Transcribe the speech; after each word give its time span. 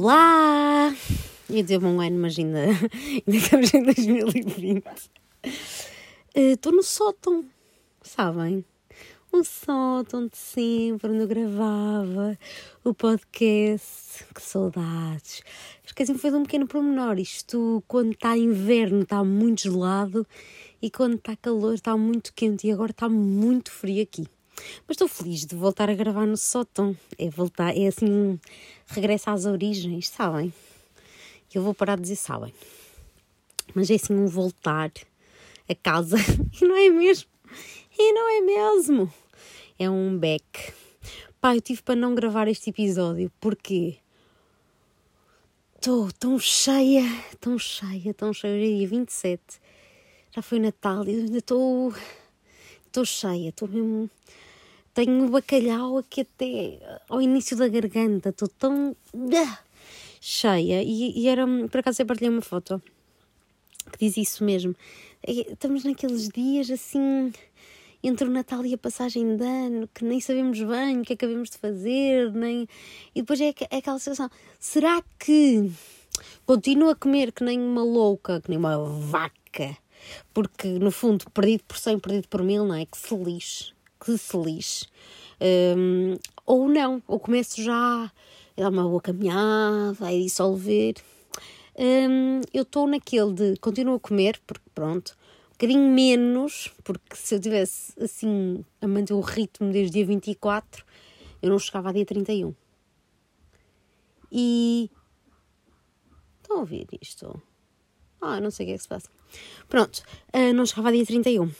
Olá! 0.00 0.94
Ia 1.50 1.60
dizer 1.60 1.80
bom 1.80 2.00
ano, 2.00 2.20
mas 2.20 2.38
ainda, 2.38 2.66
ainda 3.26 3.36
estamos 3.36 3.74
em 3.74 3.82
2020. 3.82 4.84
Estou 6.32 6.72
uh, 6.72 6.76
no 6.76 6.84
sótão, 6.84 7.44
sabem? 8.00 8.64
Um 9.32 9.42
sótão 9.42 10.28
de 10.28 10.36
sempre, 10.36 11.10
onde 11.10 11.22
eu 11.22 11.26
gravava 11.26 12.38
o 12.84 12.94
podcast. 12.94 14.24
Que 14.32 14.40
saudades! 14.40 15.42
Esqueci-me 15.84 16.16
foi 16.16 16.30
de 16.30 16.36
um 16.36 16.44
pequeno 16.44 16.68
promenor. 16.68 17.18
Isto, 17.18 17.82
quando 17.88 18.12
está 18.12 18.38
inverno, 18.38 19.02
está 19.02 19.24
muito 19.24 19.62
gelado 19.62 20.24
e 20.80 20.92
quando 20.92 21.16
está 21.16 21.34
calor, 21.34 21.74
está 21.74 21.96
muito 21.96 22.32
quente 22.34 22.68
e 22.68 22.70
agora 22.70 22.92
está 22.92 23.08
muito 23.08 23.72
frio 23.72 24.04
aqui. 24.04 24.28
Mas 24.86 24.94
estou 24.94 25.08
feliz 25.08 25.44
de 25.44 25.54
voltar 25.54 25.90
a 25.90 25.94
gravar 25.94 26.26
no 26.26 26.36
sótão. 26.36 26.96
É 27.18 27.28
voltar, 27.28 27.76
é 27.76 27.86
assim 27.86 28.10
um 28.10 28.38
regresso 28.86 29.30
às 29.30 29.44
origens, 29.44 30.08
sabem? 30.08 30.52
Eu 31.54 31.62
vou 31.62 31.74
parar 31.74 31.96
de 31.96 32.02
dizer 32.02 32.16
sabem. 32.16 32.52
Mas 33.74 33.90
é 33.90 33.94
assim 33.94 34.14
um 34.14 34.26
voltar 34.26 34.90
a 35.68 35.74
casa. 35.74 36.16
E 36.60 36.64
não 36.64 36.76
é 36.76 36.88
mesmo? 36.90 37.28
E 37.96 38.12
não 38.12 38.28
é 38.28 38.40
mesmo? 38.40 39.12
É 39.78 39.88
um 39.88 40.18
back. 40.18 40.72
Pá, 41.40 41.54
eu 41.54 41.60
tive 41.60 41.82
para 41.82 41.94
não 41.94 42.14
gravar 42.14 42.48
este 42.48 42.70
episódio 42.70 43.30
porque 43.40 43.98
estou 45.76 46.10
tão 46.12 46.38
cheia, 46.38 47.04
tão 47.40 47.56
cheia, 47.58 48.12
tão 48.12 48.32
cheia. 48.32 48.54
Hoje 48.54 48.64
é 48.64 48.76
dia 48.78 48.88
27. 48.88 49.42
Já 50.34 50.42
foi 50.42 50.58
Natal 50.58 51.06
e 51.06 51.10
ainda 51.10 51.38
estou. 51.38 51.94
Estou 52.86 53.04
cheia, 53.04 53.50
estou 53.50 53.68
mesmo 53.68 54.10
tenho 54.98 55.28
bacalhau 55.28 55.98
aqui 55.98 56.22
até 56.22 56.80
ao 57.08 57.22
início 57.22 57.56
da 57.56 57.68
garganta, 57.68 58.30
estou 58.30 58.48
tão 58.48 58.96
cheia. 60.20 60.82
E, 60.82 61.16
e 61.16 61.28
era, 61.28 61.46
por 61.70 61.78
acaso, 61.78 62.02
eu 62.02 62.06
partilhei 62.06 62.32
uma 62.32 62.42
foto 62.42 62.82
que 63.92 63.98
diz 64.00 64.16
isso 64.16 64.42
mesmo. 64.42 64.74
Estamos 65.24 65.84
naqueles 65.84 66.28
dias 66.28 66.68
assim, 66.68 67.32
entre 68.02 68.26
o 68.26 68.30
Natal 68.32 68.66
e 68.66 68.74
a 68.74 68.78
passagem 68.78 69.36
de 69.36 69.44
ano, 69.44 69.88
que 69.94 70.04
nem 70.04 70.20
sabemos 70.20 70.60
bem 70.60 70.98
o 70.98 71.04
que 71.04 71.12
é 71.12 71.16
que 71.16 71.24
acabamos 71.24 71.50
de 71.50 71.58
fazer, 71.58 72.32
nem. 72.32 72.66
E 73.14 73.20
depois 73.20 73.40
é, 73.40 73.54
é 73.70 73.76
aquela 73.76 74.00
sensação: 74.00 74.28
será 74.58 75.00
que 75.16 75.70
continuo 76.44 76.90
a 76.90 76.96
comer 76.96 77.30
que 77.30 77.44
nem 77.44 77.60
uma 77.60 77.84
louca, 77.84 78.40
que 78.40 78.50
nem 78.50 78.58
uma 78.58 78.76
vaca? 78.84 79.78
Porque, 80.34 80.66
no 80.66 80.90
fundo, 80.90 81.30
perdido 81.30 81.62
por 81.68 81.78
cem, 81.78 82.00
perdido 82.00 82.26
por 82.26 82.42
mil, 82.42 82.64
não 82.64 82.74
é? 82.74 82.84
Que 82.84 82.98
se 82.98 83.14
lixe 83.14 83.77
que 84.00 84.16
se 84.16 84.36
lixe. 84.36 84.86
Um, 85.40 86.16
ou 86.44 86.68
não, 86.68 87.02
ou 87.06 87.20
começo 87.20 87.62
já 87.62 88.04
a 88.04 88.60
dar 88.60 88.70
uma 88.70 88.82
boa 88.82 89.00
caminhada, 89.00 90.06
a 90.06 90.10
dissolver. 90.10 90.94
Um, 91.78 92.40
eu 92.52 92.62
estou 92.62 92.86
naquele 92.88 93.32
de 93.32 93.56
continuo 93.58 93.94
a 93.94 94.00
comer, 94.00 94.40
porque 94.46 94.68
pronto, 94.74 95.16
um 95.48 95.52
bocadinho 95.52 95.92
menos, 95.92 96.72
porque 96.82 97.14
se 97.14 97.34
eu 97.36 97.40
tivesse 97.40 97.92
assim 98.02 98.64
a 98.80 98.88
manter 98.88 99.14
o 99.14 99.20
ritmo 99.20 99.70
desde 99.70 99.92
dia 99.92 100.06
24, 100.06 100.84
eu 101.40 101.50
não 101.50 101.58
chegava 101.58 101.90
a 101.90 101.92
dia 101.92 102.04
31. 102.04 102.54
E. 104.30 104.90
Estão 106.42 106.58
a 106.58 106.60
ouvir 106.60 106.86
isto? 107.00 107.40
Ah, 108.20 108.40
não 108.40 108.50
sei 108.50 108.64
o 108.64 108.68
que 108.68 108.72
é 108.72 108.76
que 108.76 108.82
se 108.82 108.88
passa. 108.88 109.08
Pronto, 109.68 110.02
uh, 110.34 110.52
não 110.52 110.66
chegava 110.66 110.88
a 110.88 110.92
dia 110.92 111.06
31. 111.06 111.50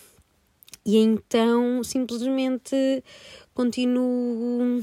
E 0.88 0.96
então 0.96 1.84
simplesmente 1.84 3.04
continuo 3.52 4.82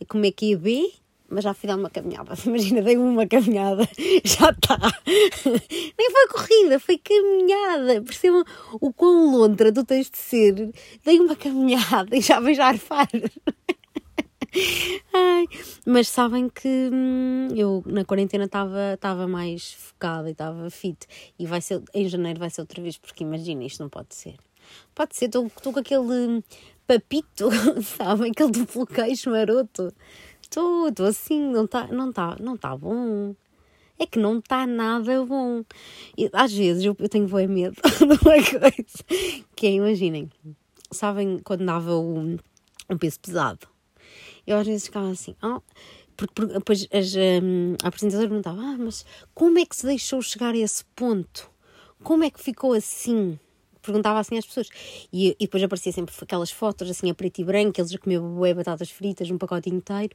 a 0.00 0.04
comer 0.04 0.30
QB, 0.30 0.92
mas 1.28 1.42
já 1.42 1.52
fui 1.52 1.66
dar 1.66 1.74
uma 1.74 1.90
caminhada. 1.90 2.32
Imagina, 2.46 2.80
dei 2.80 2.96
uma 2.96 3.26
caminhada, 3.26 3.88
já 4.22 4.50
está. 4.50 4.78
Nem 5.44 6.10
foi 6.12 6.28
corrida, 6.28 6.78
foi 6.78 6.98
caminhada. 6.98 8.00
Percebam 8.02 8.44
o 8.80 8.92
quão 8.92 9.32
lontra 9.36 9.72
tu 9.72 9.82
tens 9.84 10.08
de 10.08 10.16
ser. 10.16 10.70
Dei 11.04 11.18
uma 11.18 11.34
caminhada 11.34 12.16
e 12.16 12.20
já 12.20 12.38
vejo 12.38 12.62
arfar. 12.62 13.08
Ai, 15.12 15.46
mas 15.84 16.06
sabem 16.06 16.48
que 16.48 16.68
hum, 16.92 17.48
eu 17.56 17.82
na 17.84 18.04
quarentena 18.04 18.44
estava 18.44 19.26
mais 19.26 19.72
focada 19.72 20.28
e 20.28 20.32
estava 20.32 20.70
fit. 20.70 21.04
E 21.36 21.46
vai 21.46 21.60
ser, 21.60 21.82
em 21.92 22.08
janeiro 22.08 22.38
vai 22.38 22.48
ser 22.48 22.60
outra 22.60 22.80
vez, 22.80 22.96
porque 22.96 23.24
imagina, 23.24 23.64
isto 23.64 23.82
não 23.82 23.88
pode 23.88 24.14
ser. 24.14 24.36
Pode 24.94 25.16
ser, 25.16 25.26
estou 25.26 25.50
com 25.50 25.78
aquele 25.78 26.42
papito, 26.86 27.48
sabe? 27.82 28.30
Aquele 28.30 28.50
duplo 28.50 28.86
queixo 28.86 29.30
maroto. 29.30 29.92
Estou, 30.42 30.88
estou 30.88 31.06
assim, 31.06 31.40
não 31.50 31.64
está 31.64 31.86
não 31.88 32.12
tá, 32.12 32.36
não 32.40 32.56
tá 32.56 32.76
bom. 32.76 33.34
É 33.98 34.06
que 34.06 34.18
não 34.18 34.38
está 34.38 34.66
nada 34.66 35.24
bom. 35.24 35.64
E, 36.16 36.28
às 36.32 36.52
vezes 36.52 36.84
eu, 36.84 36.94
eu 36.98 37.08
tenho 37.08 37.26
bem 37.28 37.48
medo 37.48 37.76
de 37.98 38.04
uma 38.04 38.18
coisa. 38.18 39.04
Que 39.54 39.66
é, 39.66 39.70
imaginem, 39.72 40.30
sabem 40.90 41.40
quando 41.42 41.64
dava 41.64 41.94
o, 41.94 42.36
o 42.88 42.98
peso 42.98 43.18
pesado? 43.20 43.66
Eu 44.46 44.58
às 44.58 44.66
vezes 44.66 44.86
ficava 44.86 45.10
assim, 45.10 45.34
oh, 45.42 45.60
porque, 46.16 46.46
depois 46.46 46.86
as, 46.92 47.14
um, 47.14 47.74
a 47.82 47.88
apresentadora 47.88 48.28
perguntava, 48.28 48.60
ah, 48.60 48.76
mas 48.78 49.04
como 49.34 49.58
é 49.58 49.66
que 49.66 49.76
se 49.76 49.86
deixou 49.86 50.22
chegar 50.22 50.54
a 50.54 50.58
esse 50.58 50.84
ponto? 50.94 51.50
Como 52.02 52.22
é 52.22 52.30
que 52.30 52.40
ficou 52.40 52.72
assim? 52.72 53.38
Perguntava 53.86 54.18
assim 54.18 54.36
às 54.36 54.44
pessoas. 54.44 54.68
E, 55.12 55.28
e 55.30 55.36
depois 55.40 55.62
aparecia 55.62 55.92
sempre 55.92 56.14
aquelas 56.20 56.50
fotos 56.50 56.90
assim 56.90 57.10
a 57.10 57.14
preto 57.14 57.40
e 57.40 57.44
branco, 57.44 57.80
eles 57.80 57.94
a 57.94 57.98
comer 57.98 58.20
bué, 58.20 58.52
batatas 58.54 58.90
fritas, 58.90 59.30
um 59.30 59.38
pacote 59.38 59.70
inteiro. 59.70 60.14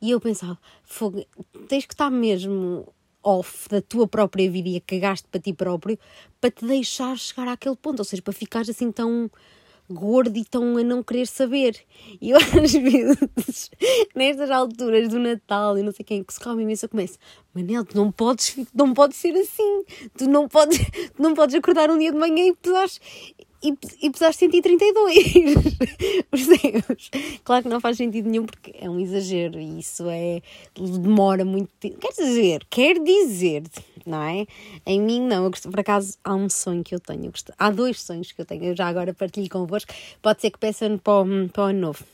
E 0.00 0.10
eu 0.10 0.20
pensava, 0.20 0.58
fogo, 0.82 1.24
tens 1.68 1.86
que 1.86 1.94
estar 1.94 2.10
mesmo 2.10 2.86
off 3.22 3.68
da 3.68 3.80
tua 3.80 4.08
própria 4.08 4.50
vida 4.50 4.68
e 4.68 4.76
a 4.76 4.80
cagaste 4.80 5.28
para 5.28 5.40
ti 5.40 5.52
próprio 5.52 5.96
para 6.40 6.50
te 6.50 6.66
deixar 6.66 7.16
chegar 7.16 7.46
àquele 7.46 7.76
ponto, 7.76 8.00
ou 8.00 8.04
seja, 8.04 8.20
para 8.20 8.32
ficares 8.32 8.68
assim 8.68 8.90
tão 8.90 9.30
gordo 9.92 10.36
e 10.36 10.40
estão 10.40 10.76
a 10.76 10.82
não 10.82 11.02
querer 11.02 11.26
saber. 11.26 11.76
E 12.20 12.30
eu, 12.30 12.38
às 12.62 12.72
vezes, 12.72 13.70
nestas 14.14 14.50
alturas 14.50 15.08
do 15.08 15.18
Natal 15.18 15.78
e 15.78 15.82
não 15.82 15.92
sei 15.92 16.04
quem, 16.04 16.22
que 16.22 16.32
se 16.32 16.40
come 16.40 16.62
imenso, 16.62 16.84
eu 16.84 16.88
começo: 16.88 17.18
Manel, 17.54 17.84
tu 17.84 17.96
não 17.96 18.10
podes, 18.10 18.56
não 18.74 18.94
podes 18.94 19.16
ser 19.16 19.34
assim. 19.36 19.84
Tu 20.16 20.28
não 20.28 20.48
podes, 20.48 20.78
tu 21.14 21.22
não 21.22 21.34
podes 21.34 21.54
acordar 21.54 21.90
um 21.90 21.98
dia 21.98 22.12
de 22.12 22.18
manhã 22.18 22.46
e 22.46 22.54
pesares, 22.54 23.00
e, 23.62 23.78
e 24.02 24.10
pesares 24.10 24.36
132. 24.36 25.14
Percebes? 26.30 27.10
Claro 27.44 27.62
que 27.62 27.68
não 27.68 27.80
faz 27.80 27.96
sentido 27.96 28.28
nenhum 28.28 28.46
porque 28.46 28.74
é 28.78 28.88
um 28.88 28.98
exagero 28.98 29.58
e 29.58 29.78
isso 29.78 30.04
é. 30.08 30.42
demora 30.74 31.44
muito 31.44 31.70
tempo. 31.78 31.98
Quer 31.98 32.12
dizer, 32.12 32.66
quer 32.68 32.98
dizer, 32.98 33.62
não 34.04 34.22
é? 34.22 34.46
Em 34.84 35.00
mim, 35.00 35.20
não. 35.20 35.44
Eu 35.44 35.50
por 35.50 35.80
acaso, 35.80 36.16
há 36.24 36.34
um 36.34 36.48
sonho 36.48 36.82
que 36.82 36.94
eu 36.94 37.00
tenho. 37.00 37.26
Eu 37.26 37.32
há 37.58 37.70
dois 37.70 38.00
sonhos 38.00 38.32
que 38.32 38.40
eu 38.40 38.44
tenho. 38.44 38.64
Eu 38.64 38.76
já 38.76 38.88
agora 38.88 39.14
partilho 39.14 39.48
convosco. 39.48 39.92
Pode 40.20 40.40
ser 40.40 40.50
que 40.50 40.58
peçam 40.58 40.98
para 40.98 41.22
para 41.52 41.62
o 41.62 41.66
ano 41.66 41.80
novo. 41.80 42.04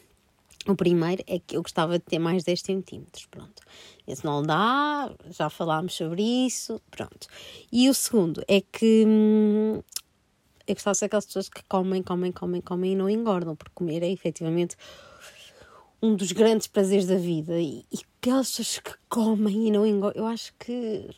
O 0.69 0.75
primeiro 0.77 1.25
é 1.27 1.39
que 1.39 1.57
eu 1.57 1.63
gostava 1.63 1.99
de 1.99 2.05
ter 2.05 2.19
mais 2.19 2.45
10 2.45 2.61
centímetros, 2.61 3.25
pronto. 3.31 3.63
Esse 4.07 4.23
não 4.23 4.43
dá, 4.43 5.11
já 5.31 5.49
falámos 5.49 5.95
sobre 5.95 6.23
isso, 6.23 6.81
pronto. 6.91 7.27
E 7.73 7.89
o 7.89 7.95
segundo 7.95 8.45
é 8.47 8.61
que 8.61 9.05
hum, 9.07 9.81
eu 10.69 10.75
gostava 10.75 10.93
de 10.93 10.99
ser 10.99 11.05
aquelas 11.07 11.27
pessoas 11.27 11.49
que 11.49 11.63
comem, 11.65 12.03
comem, 12.03 12.31
comem, 12.31 12.61
comem 12.61 12.93
e 12.93 12.95
não 12.95 13.09
engordam, 13.09 13.57
porque 13.57 13.73
comer 13.75 14.03
é 14.03 14.11
efetivamente 14.11 14.77
um 16.03 16.15
dos 16.15 16.31
grandes 16.33 16.67
prazeres 16.67 17.07
da 17.07 17.17
vida. 17.17 17.59
E, 17.59 17.85
e 17.91 17.99
aquelas 18.21 18.51
pessoas 18.51 18.79
que 18.79 18.93
comem 19.09 19.69
e 19.69 19.71
não 19.71 19.87
engordam, 19.87 20.23
eu 20.23 20.27
acho 20.29 20.53
que 20.59 21.09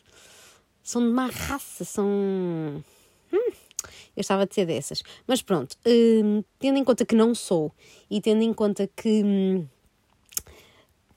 são 0.81 1.01
de 1.01 1.11
má 1.11 1.27
raça, 1.27 1.83
são. 1.83 2.07
Hum, 2.07 3.51
eu 4.15 4.21
estava 4.21 4.45
de 4.45 4.55
ser 4.55 4.65
dessas. 4.65 5.03
Mas 5.27 5.41
pronto, 5.41 5.77
hum, 5.85 6.43
tendo 6.57 6.77
em 6.77 6.83
conta 6.83 7.05
que 7.05 7.15
não 7.15 7.35
sou 7.35 7.73
e 8.09 8.21
tendo 8.21 8.41
em 8.43 8.53
conta 8.53 8.87
que. 8.87 9.23
Hum, 9.23 9.67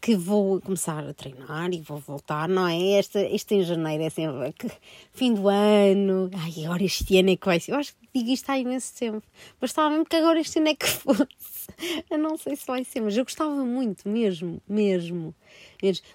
que 0.00 0.16
vou 0.16 0.60
começar 0.60 1.02
a 1.02 1.14
treinar 1.14 1.72
e 1.72 1.80
vou 1.80 1.96
voltar, 1.96 2.46
não 2.46 2.68
é? 2.68 2.78
Este, 2.98 3.18
este 3.20 3.54
em 3.54 3.62
janeiro 3.62 4.02
é 4.02 4.10
sempre 4.10 4.52
que, 4.52 4.70
fim 5.12 5.32
do 5.32 5.48
ano, 5.48 6.30
ai, 6.34 6.66
agora 6.66 6.84
este 6.84 7.18
ano 7.18 7.30
é 7.30 7.36
que 7.36 7.46
vai 7.46 7.58
ser. 7.58 7.72
Eu 7.72 7.78
acho 7.78 7.94
que 7.96 8.03
digo 8.14 8.30
isto 8.30 8.48
há 8.50 8.58
imenso 8.58 8.94
tempo, 8.94 9.26
mas 9.60 9.70
estava 9.70 9.90
mesmo 9.90 10.06
que 10.06 10.14
agora 10.14 10.40
este 10.40 10.58
ano 10.60 10.68
é 10.68 10.74
que 10.74 10.86
fosse. 10.86 11.26
Eu 12.08 12.18
não 12.18 12.36
sei 12.36 12.54
se 12.54 12.66
vai 12.66 12.84
ser, 12.84 13.00
mas 13.00 13.16
eu 13.16 13.24
gostava 13.24 13.64
muito, 13.64 14.08
mesmo, 14.08 14.60
mesmo. 14.68 15.34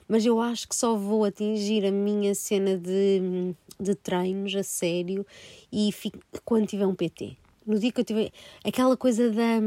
Mas 0.08 0.26
eu 0.26 0.40
acho 0.40 0.68
que 0.70 0.76
só 0.76 0.96
vou 0.96 1.26
atingir 1.26 1.86
a 1.86 1.92
minha 1.92 2.34
cena 2.36 2.78
de, 2.78 3.54
de 3.80 3.96
treinos 3.96 4.56
a 4.56 4.64
sério 4.64 5.26
e 5.72 5.92
fico, 5.92 6.20
quando 6.46 6.68
tiver 6.68 6.86
um 6.86 6.96
PT. 6.96 7.36
No 7.66 7.80
dia 7.80 7.92
que 7.92 8.00
eu 8.00 8.06
tiver 8.06 8.32
aquela 8.64 8.96
coisa 8.96 9.32
da, 9.32 9.60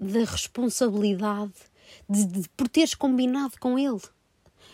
da 0.00 0.20
responsabilidade 0.20 1.52
de, 2.08 2.24
de, 2.24 2.48
por 2.50 2.68
teres 2.68 2.94
combinado 2.94 3.54
com 3.60 3.78
ele. 3.78 4.00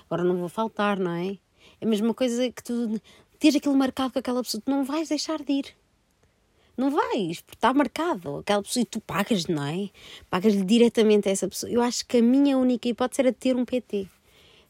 Agora 0.06 0.24
não 0.24 0.36
vou 0.36 0.48
faltar, 0.48 0.98
não 0.98 1.12
é? 1.12 1.38
É 1.80 1.84
a 1.84 1.86
mesma 1.86 2.14
coisa 2.14 2.50
que 2.50 2.62
tu 2.62 3.00
tens 3.38 3.56
aquilo 3.56 3.76
marcado 3.76 4.12
com 4.12 4.18
aquela 4.18 4.42
pessoa, 4.42 4.62
tu 4.64 4.70
não 4.70 4.84
vais 4.84 5.08
deixar 5.08 5.42
de 5.42 5.52
ir. 5.52 5.83
Não 6.76 6.90
vais, 6.90 7.40
porque 7.40 7.56
está 7.56 7.72
marcado. 7.72 8.38
Aquela 8.38 8.62
pessoa 8.62 8.82
e 8.82 8.86
tu 8.86 9.00
pagas, 9.00 9.46
não 9.46 9.64
é? 9.64 9.90
Pagas-lhe 10.28 10.64
diretamente 10.64 11.28
a 11.28 11.32
essa 11.32 11.48
pessoa. 11.48 11.70
Eu 11.70 11.80
acho 11.80 12.04
que 12.06 12.18
a 12.18 12.22
minha 12.22 12.58
única 12.58 12.88
hipótese 12.88 13.20
era 13.20 13.32
ter 13.32 13.54
um 13.54 13.64
PT. 13.64 14.08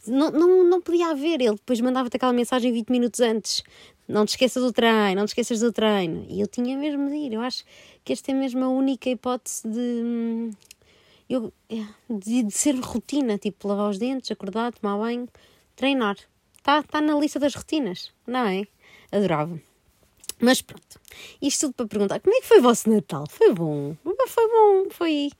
Não, 0.06 0.30
não, 0.30 0.64
não 0.64 0.80
podia 0.82 1.08
haver. 1.08 1.40
Ele 1.40 1.54
depois 1.54 1.80
mandava-te 1.80 2.16
aquela 2.16 2.32
mensagem 2.32 2.72
20 2.72 2.90
minutos 2.90 3.20
antes. 3.20 3.62
Não 4.06 4.26
te 4.26 4.30
esqueças 4.30 4.62
do 4.62 4.70
treino, 4.70 5.14
não 5.16 5.24
te 5.24 5.30
esqueças 5.30 5.60
do 5.60 5.72
treino. 5.72 6.26
E 6.28 6.40
eu 6.40 6.46
tinha 6.46 6.76
mesmo 6.76 7.08
de 7.08 7.16
ir. 7.16 7.32
Eu 7.32 7.40
acho 7.40 7.64
que 8.04 8.12
esta 8.12 8.30
é 8.30 8.34
mesmo 8.34 8.62
a 8.64 8.68
única 8.68 9.08
hipótese 9.08 9.66
de, 9.66 10.50
eu, 11.28 11.52
é, 11.70 11.86
de, 12.10 12.42
de 12.42 12.52
ser 12.52 12.74
rotina. 12.76 13.38
Tipo, 13.38 13.68
lavar 13.68 13.90
os 13.90 13.98
dentes, 13.98 14.30
acordar, 14.30 14.74
tomar 14.74 14.98
banho, 14.98 15.26
treinar. 15.74 16.16
Está 16.58 16.82
tá 16.82 17.00
na 17.00 17.18
lista 17.18 17.38
das 17.38 17.54
rotinas, 17.54 18.12
não 18.26 18.46
é? 18.46 18.64
Adorava. 19.10 19.58
Mas 20.40 20.60
pronto, 20.60 21.00
isto 21.40 21.66
tudo 21.66 21.74
para 21.74 21.86
perguntar, 21.86 22.20
como 22.20 22.34
é 22.34 22.40
que 22.40 22.46
foi 22.46 22.58
o 22.58 22.62
vosso 22.62 22.90
Natal? 22.90 23.24
Foi 23.28 23.52
bom? 23.52 23.96
Foi 24.26 24.48
bom, 24.48 24.90
foi, 24.90 25.30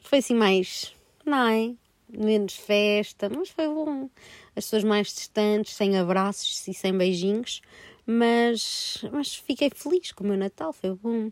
foi 0.00 0.18
assim 0.18 0.34
mais, 0.34 0.94
não 1.24 1.48
é? 1.48 1.74
Menos 2.08 2.54
festa, 2.54 3.30
mas 3.30 3.48
foi 3.48 3.66
bom. 3.66 4.10
As 4.54 4.64
pessoas 4.64 4.84
mais 4.84 5.08
distantes, 5.08 5.74
sem 5.74 5.96
abraços 5.96 6.66
e 6.68 6.74
sem 6.74 6.96
beijinhos, 6.96 7.62
mas, 8.06 9.02
mas 9.10 9.34
fiquei 9.34 9.70
feliz 9.74 10.12
com 10.12 10.24
o 10.24 10.26
meu 10.26 10.36
Natal, 10.36 10.72
foi 10.72 10.94
bom. 10.94 11.30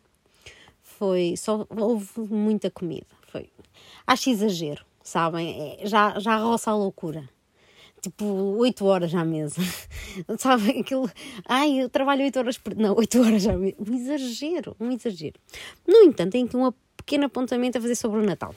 Foi, 0.83 1.35
só 1.37 1.67
houve 1.69 2.21
muita 2.31 2.71
comida, 2.71 3.07
foi. 3.29 3.51
Acho 4.07 4.31
exagero, 4.31 4.85
sabem? 5.03 5.79
É, 5.81 5.87
já, 5.87 6.19
já 6.19 6.37
roça 6.37 6.71
a 6.71 6.77
loucura 6.77 7.29
tipo 8.01 8.25
8 8.25 8.85
horas 8.85 9.15
à 9.15 9.25
mesa. 9.25 9.61
Sabe? 10.39 10.81
Aquilo. 10.81 11.11
Ai, 11.47 11.83
eu 11.83 11.89
trabalho 11.89 12.25
8 12.25 12.39
horas 12.39 12.59
por. 12.59 12.75
Não, 12.75 12.97
8 12.97 13.21
horas 13.21 13.47
à 13.47 13.57
mesa. 13.57 13.77
Um 13.79 13.95
exagero, 13.95 14.77
um 14.81 14.91
exagero. 14.91 15.39
No 15.87 16.03
entanto, 16.03 16.33
tem 16.33 16.45
aqui 16.45 16.57
um 16.57 16.73
pequeno 16.97 17.27
apontamento 17.27 17.79
a 17.79 17.81
fazer 17.81 17.95
sobre 17.95 18.21
o 18.21 18.25
Natal. 18.25 18.55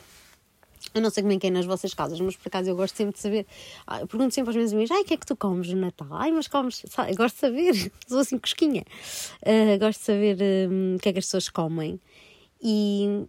Eu 0.94 1.02
não 1.02 1.10
sei 1.10 1.24
como 1.24 1.34
é 1.34 1.40
que 1.40 1.48
é 1.48 1.50
nas 1.50 1.66
vossas 1.66 1.94
casas, 1.94 2.20
mas 2.20 2.36
por 2.36 2.48
acaso 2.48 2.70
eu 2.70 2.76
gosto 2.76 2.96
sempre 2.96 3.14
de 3.14 3.20
saber. 3.20 3.48
Ah, 3.88 4.02
eu 4.02 4.08
pergunto 4.08 4.34
sempre 4.34 4.50
aos 4.50 4.56
meus 4.56 4.74
amigos: 4.74 4.92
ai, 4.92 5.02
o 5.02 5.06
que 5.06 5.14
é 5.14 5.18
que 5.18 5.26
tu 5.26 5.36
comes 5.36 5.70
no 5.70 5.82
Natal? 5.82 6.08
Ai, 6.12 6.32
mas 6.32 6.48
comes. 6.48 6.84
Sabe? 6.88 7.16
Gosto 7.16 7.36
de 7.36 7.42
saber, 7.42 7.92
sou 8.08 8.20
assim 8.20 8.38
cosquinha. 8.38 8.84
Uh, 9.42 9.80
gosto 9.80 10.00
de 10.00 10.06
saber 10.06 10.38
um, 10.70 10.96
o 10.96 11.00
que 11.00 11.10
é 11.10 11.14
que 11.14 11.20
as 11.20 11.26
pessoas 11.26 11.50
comem. 11.50 12.00
E 12.62 13.26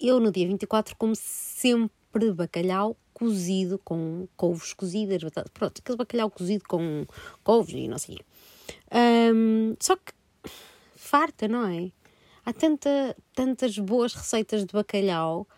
eu 0.00 0.20
no 0.20 0.30
dia 0.30 0.46
24 0.46 0.94
como 0.96 1.14
sempre 1.16 2.32
bacalhau 2.32 2.96
cozido 3.16 3.80
com 3.82 4.28
couves 4.36 4.74
cozidas, 4.74 5.22
pronto, 5.54 5.78
aquele 5.78 5.96
bacalhau 5.96 6.30
cozido 6.30 6.64
com 6.68 7.06
couves 7.42 7.74
e 7.74 7.88
não 7.88 7.96
sei 7.96 8.18
um, 9.32 9.74
Só 9.80 9.96
que 9.96 10.12
farta, 10.94 11.48
não 11.48 11.66
é? 11.66 11.90
Há 12.44 12.52
tanta, 12.52 13.16
tantas 13.34 13.78
boas 13.78 14.12
receitas 14.12 14.66
de 14.66 14.72
bacalhau. 14.72 15.48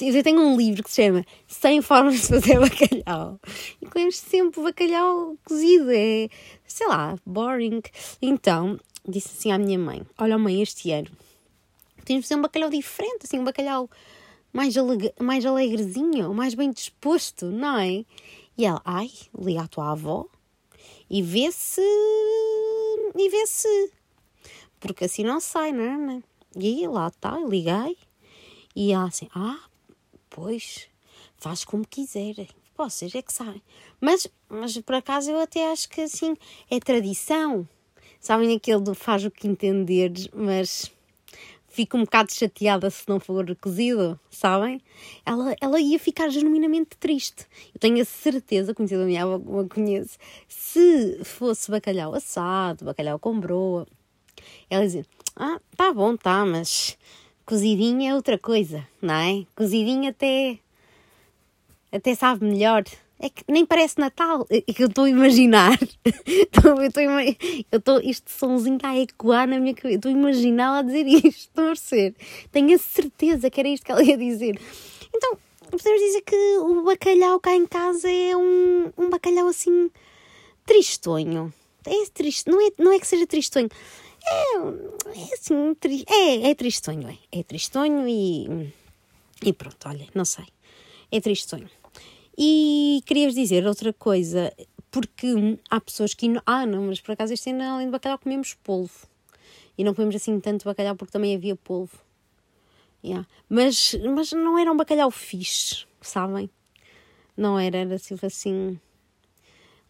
Eu 0.00 0.22
tenho 0.24 0.40
um 0.40 0.56
livro 0.56 0.82
que 0.82 0.90
se 0.90 1.04
chama 1.04 1.24
100 1.46 1.82
formas 1.82 2.20
de 2.22 2.26
fazer 2.26 2.58
bacalhau. 2.58 3.40
E 3.80 3.86
comemos 3.86 4.16
sempre 4.16 4.60
bacalhau 4.60 5.38
cozido. 5.44 5.92
É, 5.92 6.28
sei 6.66 6.88
lá, 6.88 7.16
boring. 7.24 7.80
Então, 8.20 8.76
disse 9.08 9.28
assim 9.28 9.52
à 9.52 9.58
minha 9.58 9.78
mãe: 9.78 10.02
Olha, 10.18 10.36
mãe, 10.36 10.60
este 10.60 10.90
ano 10.90 11.10
temos 12.04 12.24
de 12.24 12.28
fazer 12.28 12.38
um 12.38 12.42
bacalhau 12.42 12.70
diferente, 12.70 13.20
assim, 13.24 13.38
um 13.38 13.44
bacalhau 13.44 13.88
mais, 14.54 14.76
alegre, 14.78 15.12
mais 15.20 15.44
alegrezinho, 15.44 16.32
mais 16.32 16.54
bem 16.54 16.70
disposto, 16.70 17.46
não 17.46 17.76
é? 17.76 18.04
E 18.56 18.64
ela, 18.64 18.80
ai, 18.84 19.10
liga 19.36 19.62
à 19.62 19.68
tua 19.68 19.90
avó 19.90 20.26
e 21.10 21.20
vê 21.20 21.50
se. 21.50 21.82
e 23.16 23.28
vê 23.28 23.46
se. 23.46 23.92
Porque 24.78 25.04
assim 25.04 25.24
não 25.24 25.40
sai, 25.40 25.72
não 25.72 25.82
é? 25.82 25.96
Né? 25.96 26.22
E 26.56 26.66
aí 26.66 26.88
lá 26.88 27.08
está, 27.08 27.36
liguei 27.38 27.98
e 28.76 28.92
ela 28.92 29.06
assim, 29.06 29.28
ah, 29.34 29.58
pois, 30.30 30.88
faz 31.36 31.64
como 31.64 31.86
quiserem. 31.86 32.48
Vocês 32.76 33.14
é 33.14 33.22
que 33.22 33.32
sabem. 33.32 33.62
Mas, 34.00 34.26
mas 34.48 34.76
por 34.78 34.94
acaso 34.94 35.30
eu 35.30 35.40
até 35.40 35.70
acho 35.70 35.88
que 35.88 36.00
assim 36.00 36.36
é 36.70 36.78
tradição. 36.78 37.68
Sabem 38.20 38.54
aquele 38.54 38.80
do 38.80 38.94
faz 38.94 39.24
o 39.24 39.30
que 39.30 39.48
entenderes, 39.48 40.28
mas 40.32 40.90
fico 41.74 41.96
um 41.96 42.04
bocado 42.04 42.32
chateada 42.32 42.88
se 42.88 43.02
não 43.08 43.18
for 43.18 43.44
cozido, 43.56 44.18
sabem? 44.30 44.80
Ela, 45.26 45.56
ela 45.60 45.80
ia 45.80 45.98
ficar 45.98 46.28
genuinamente 46.28 46.96
triste. 46.98 47.46
Eu 47.74 47.80
tenho 47.80 48.00
a 48.00 48.04
certeza, 48.04 48.72
conhecida 48.72 49.02
a 49.02 49.06
minha 49.06 49.24
avó, 49.24 49.60
a 49.60 49.68
conheço, 49.68 50.16
se 50.46 51.20
fosse 51.24 51.70
bacalhau 51.70 52.14
assado, 52.14 52.84
bacalhau 52.84 53.18
com 53.18 53.40
broa, 53.40 53.86
ela 54.70 54.84
dizia: 54.84 55.04
Ah, 55.34 55.60
tá 55.76 55.92
bom, 55.92 56.16
tá, 56.16 56.46
mas 56.46 56.96
cozidinha 57.44 58.12
é 58.12 58.14
outra 58.14 58.38
coisa, 58.38 58.86
não 59.02 59.14
é? 59.14 59.44
Cozidinha 59.56 60.10
até, 60.10 60.58
até 61.90 62.14
sabe 62.14 62.46
melhor. 62.46 62.84
É 63.18 63.28
que 63.28 63.44
nem 63.48 63.64
parece 63.64 63.98
Natal, 63.98 64.46
é 64.50 64.60
que 64.60 64.82
eu 64.82 64.88
estou 64.88 65.04
a 65.04 65.10
imaginar. 65.10 65.78
estou, 67.72 68.00
este 68.02 68.30
sonzinho 68.30 68.78
a 68.82 68.98
ecoar 68.98 69.48
na 69.48 69.58
minha 69.58 69.74
cabeça. 69.74 69.96
Estou 69.96 70.10
a 70.10 70.14
imaginá-la 70.14 70.78
a 70.80 70.82
dizer 70.82 71.06
isto, 71.24 71.28
estou 71.28 71.70
a 71.70 71.76
ser. 71.76 72.14
Tenho 72.50 72.74
a 72.74 72.78
certeza 72.78 73.48
que 73.48 73.60
era 73.60 73.68
isto 73.68 73.86
que 73.86 73.92
ela 73.92 74.02
ia 74.02 74.18
dizer. 74.18 74.60
Então, 75.14 75.38
podemos 75.70 76.00
dizer 76.00 76.22
que 76.22 76.36
o 76.58 76.82
bacalhau 76.82 77.38
cá 77.40 77.54
em 77.54 77.66
casa 77.66 78.10
é 78.10 78.36
um, 78.36 78.92
um 78.98 79.08
bacalhau 79.08 79.46
assim 79.46 79.90
tristonho. 80.66 81.52
É 81.86 82.06
triste, 82.12 82.50
não 82.50 82.60
é, 82.66 82.70
não 82.78 82.92
é 82.92 82.98
que 82.98 83.06
seja 83.06 83.26
tristonho. 83.26 83.68
É, 84.26 84.56
é 84.56 85.34
assim, 85.34 85.74
tri, 85.78 86.04
é, 86.08 86.50
é 86.50 86.54
tristonho, 86.54 87.08
é. 87.08 87.40
É 87.40 87.42
tristonho 87.42 88.08
e. 88.08 88.72
E 89.44 89.52
pronto, 89.52 89.86
olha, 89.86 90.06
não 90.14 90.24
sei. 90.24 90.46
É 91.12 91.20
tristonho. 91.20 91.68
E 92.36 93.02
queria-vos 93.06 93.34
dizer 93.34 93.66
outra 93.66 93.92
coisa, 93.92 94.52
porque 94.90 95.26
há 95.70 95.80
pessoas 95.80 96.14
que. 96.14 96.26
Ah, 96.44 96.66
não, 96.66 96.88
mas 96.88 97.00
por 97.00 97.12
acaso 97.12 97.32
este 97.32 97.50
ano, 97.50 97.62
além 97.62 97.86
de 97.86 97.92
bacalhau, 97.92 98.18
comemos 98.18 98.54
polvo. 98.54 99.06
E 99.76 99.84
não 99.84 99.94
comemos 99.94 100.16
assim 100.16 100.38
tanto 100.40 100.64
bacalhau 100.64 100.96
porque 100.96 101.12
também 101.12 101.34
havia 101.34 101.56
polvo. 101.56 101.98
Yeah. 103.04 103.26
Mas, 103.48 103.94
mas 104.14 104.32
não 104.32 104.58
era 104.58 104.72
um 104.72 104.76
bacalhau 104.76 105.10
fixe, 105.10 105.84
sabem? 106.00 106.48
Não 107.36 107.58
era, 107.58 107.78
era 107.78 107.94
assim, 107.96 108.16
assim. 108.22 108.80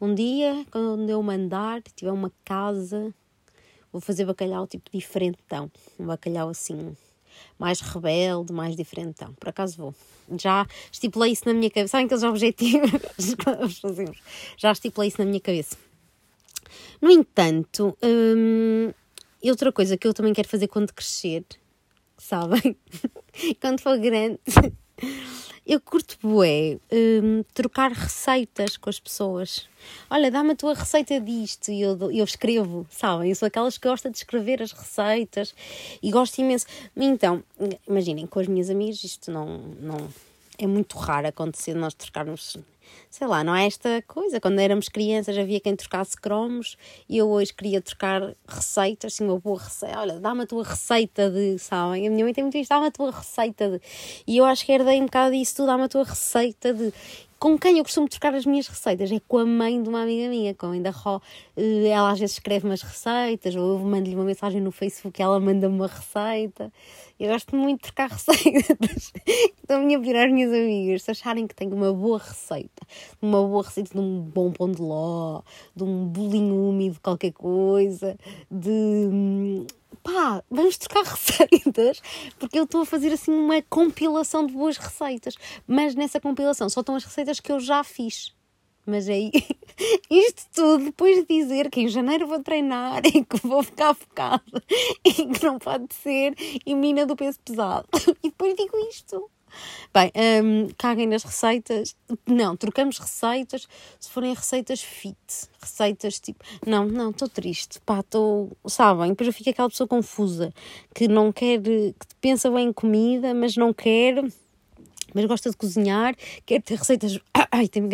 Um 0.00 0.14
dia, 0.14 0.66
quando 0.70 1.08
eu 1.08 1.22
mandar, 1.22 1.80
tiver 1.94 2.10
uma 2.10 2.32
casa, 2.44 3.14
vou 3.92 4.00
fazer 4.00 4.24
bacalhau 4.24 4.66
tipo 4.66 4.90
diferente, 4.90 5.38
então. 5.46 5.70
Um 5.98 6.06
bacalhau 6.06 6.48
assim 6.48 6.96
mais 7.58 7.80
rebelde, 7.80 8.52
mais 8.52 8.76
diferentão. 8.76 9.32
Por 9.34 9.48
acaso 9.48 9.76
vou. 9.76 9.94
Já 10.38 10.66
estipulei 10.90 11.32
isso 11.32 11.42
na 11.46 11.54
minha 11.54 11.70
cabeça. 11.70 11.92
Sabem 11.92 12.06
aqueles 12.06 12.22
objetivos 12.22 12.90
que 13.36 13.80
fazemos? 13.80 14.18
Já 14.56 14.72
estipulei 14.72 15.08
isso 15.08 15.18
na 15.18 15.26
minha 15.26 15.40
cabeça. 15.40 15.76
No 17.00 17.10
entanto, 17.10 17.96
hum, 18.02 18.92
outra 19.50 19.70
coisa 19.72 19.96
que 19.96 20.06
eu 20.06 20.14
também 20.14 20.32
quero 20.32 20.48
fazer 20.48 20.68
quando 20.68 20.92
crescer, 20.92 21.44
sabem? 22.16 22.76
quando 23.60 23.80
for 23.80 23.98
grande, 23.98 24.40
eu 25.66 25.80
curto 25.80 26.18
bué 26.22 26.78
um, 26.92 27.42
trocar 27.54 27.90
receitas 27.90 28.76
com 28.76 28.90
as 28.90 29.00
pessoas. 29.00 29.66
Olha, 30.10 30.30
dá-me 30.30 30.52
a 30.52 30.56
tua 30.56 30.74
receita 30.74 31.18
disto 31.20 31.70
e 31.70 31.80
eu, 31.80 31.96
eu 32.12 32.24
escrevo, 32.24 32.86
sabem? 32.90 33.30
Eu 33.30 33.34
sou 33.34 33.46
aquelas 33.46 33.78
que 33.78 33.88
gosta 33.88 34.10
de 34.10 34.18
escrever 34.18 34.62
as 34.62 34.72
receitas 34.72 35.54
e 36.02 36.10
gosto 36.10 36.38
imenso. 36.38 36.66
Então, 36.94 37.42
imaginem, 37.88 38.26
com 38.26 38.40
as 38.40 38.46
minhas 38.46 38.68
amigas 38.68 39.02
isto 39.04 39.30
não, 39.30 39.58
não 39.80 40.08
é 40.58 40.66
muito 40.66 40.96
raro 40.98 41.26
acontecer 41.28 41.74
nós 41.74 41.94
trocarmos 41.94 42.58
sei 43.10 43.26
lá, 43.26 43.44
não 43.44 43.54
é 43.54 43.66
esta 43.66 44.02
coisa. 44.06 44.40
Quando 44.40 44.58
éramos 44.58 44.88
crianças 44.88 45.36
havia 45.36 45.60
quem 45.60 45.76
trocasse 45.76 46.16
cromos 46.16 46.76
e 47.08 47.18
eu 47.18 47.28
hoje 47.28 47.52
queria 47.52 47.80
trocar 47.80 48.34
receitas, 48.46 49.14
assim, 49.14 49.24
uma 49.24 49.38
boa 49.38 49.58
receita. 49.58 49.98
Olha, 49.98 50.20
dá-me 50.20 50.42
a 50.42 50.46
tua 50.46 50.64
receita 50.64 51.30
de, 51.30 51.58
sabem? 51.58 52.06
A 52.06 52.10
minha 52.10 52.24
mãe 52.24 52.34
tem 52.34 52.44
muito 52.44 52.56
isto, 52.56 52.70
dá-me 52.70 52.86
a 52.86 52.90
tua 52.90 53.10
receita 53.10 53.70
de. 53.70 53.80
E 54.26 54.36
eu 54.36 54.44
acho 54.44 54.64
que 54.64 54.72
herdei 54.72 55.00
um 55.00 55.06
bocado 55.06 55.34
disso, 55.34 55.64
dá-me 55.66 55.84
a 55.84 55.88
tua 55.88 56.04
receita 56.04 56.72
de 56.72 56.92
com 57.44 57.58
quem 57.58 57.76
eu 57.76 57.84
costumo 57.84 58.08
trocar 58.08 58.34
as 58.34 58.46
minhas 58.46 58.66
receitas 58.66 59.12
é 59.12 59.20
com 59.28 59.36
a 59.36 59.44
mãe 59.44 59.82
de 59.82 59.86
uma 59.86 60.02
amiga 60.02 60.30
minha, 60.30 60.54
com 60.54 60.70
ainda 60.70 60.90
Ró. 60.90 61.20
Eh, 61.54 61.88
ela 61.88 62.10
às 62.10 62.18
vezes 62.18 62.36
escreve 62.36 62.66
umas 62.66 62.80
receitas, 62.80 63.54
ou 63.54 63.74
eu 63.74 63.78
mando-lhe 63.80 64.14
uma 64.14 64.24
mensagem 64.24 64.62
no 64.62 64.72
Facebook 64.72 65.20
ela 65.20 65.38
manda-me 65.38 65.74
uma 65.74 65.86
receita. 65.86 66.72
Eu 67.18 67.30
gosto 67.30 67.54
muito 67.54 67.82
de 67.82 67.92
trocar 67.92 68.10
receitas. 68.12 69.12
então, 69.62 69.84
a 69.84 69.98
pedir 69.98 70.16
às 70.16 70.32
minhas 70.32 70.52
amigas, 70.52 71.02
se 71.02 71.10
acharem 71.10 71.46
que 71.46 71.54
tenho 71.54 71.74
uma 71.74 71.92
boa 71.92 72.18
receita, 72.18 72.86
uma 73.22 73.42
boa 73.42 73.62
receita 73.62 73.94
de 73.94 74.00
um 74.00 74.20
bom 74.20 74.52
pão 74.52 74.70
de 74.70 74.82
ló, 74.82 75.42
de 75.74 75.84
um 75.84 76.06
bolinho 76.06 76.54
úmido, 76.54 76.98
qualquer 77.00 77.32
coisa, 77.32 78.18
de 78.50 78.70
hum, 78.70 79.66
pá, 80.02 80.42
vamos 80.50 80.76
trocar 80.76 81.04
receitas, 81.08 82.02
porque 82.38 82.58
eu 82.58 82.64
estou 82.64 82.82
a 82.82 82.86
fazer 82.86 83.12
assim 83.12 83.32
uma 83.32 83.62
compilação 83.62 84.44
de 84.46 84.52
boas 84.52 84.76
receitas, 84.76 85.36
mas 85.66 85.94
nessa 85.94 86.20
compilação 86.20 86.68
só 86.68 86.80
estão 86.80 86.96
as 86.96 87.04
receitas 87.04 87.38
que 87.38 87.52
eu 87.52 87.60
já 87.60 87.84
fiz. 87.84 88.33
Mas 88.86 89.08
aí, 89.08 89.30
isto 90.10 90.42
tudo 90.52 90.84
depois 90.84 91.26
de 91.26 91.40
dizer 91.40 91.70
que 91.70 91.80
em 91.80 91.88
janeiro 91.88 92.26
vou 92.26 92.42
treinar 92.42 93.02
e 93.06 93.24
que 93.24 93.46
vou 93.46 93.62
ficar 93.62 93.94
focada 93.94 94.42
e 95.04 95.12
que 95.12 95.44
não 95.44 95.58
pode 95.58 95.94
ser 95.94 96.34
e 96.64 96.74
mina 96.74 97.06
do 97.06 97.16
peso 97.16 97.38
pesado. 97.44 97.88
E 98.22 98.28
depois 98.28 98.54
digo 98.54 98.76
isto. 98.88 99.30
Bem, 99.92 100.10
um, 100.42 100.68
caguem 100.76 101.06
nas 101.06 101.22
receitas. 101.22 101.96
Não, 102.26 102.56
trocamos 102.56 102.98
receitas 102.98 103.68
se 104.00 104.10
forem 104.10 104.34
receitas 104.34 104.82
fit. 104.82 105.16
Receitas 105.60 106.18
tipo, 106.18 106.44
não, 106.66 106.86
não, 106.86 107.10
estou 107.10 107.28
triste. 107.28 107.80
Pá, 107.80 108.00
estou. 108.00 108.56
Sabem? 108.66 109.10
Depois 109.10 109.28
eu 109.28 109.32
fico 109.32 109.50
aquela 109.50 109.70
pessoa 109.70 109.86
confusa 109.86 110.52
que 110.94 111.06
não 111.06 111.32
quer. 111.32 111.60
que 111.62 111.94
pensa 112.20 112.50
bem 112.50 112.68
em 112.68 112.72
comida, 112.72 113.32
mas 113.32 113.56
não 113.56 113.72
quer. 113.72 114.22
Mas 115.14 115.24
gosta 115.26 115.50
de 115.50 115.56
cozinhar, 115.56 116.16
quer 116.44 116.60
ter 116.60 116.76
receitas. 116.76 117.18
Ai, 117.52 117.68
tem-me 117.68 117.88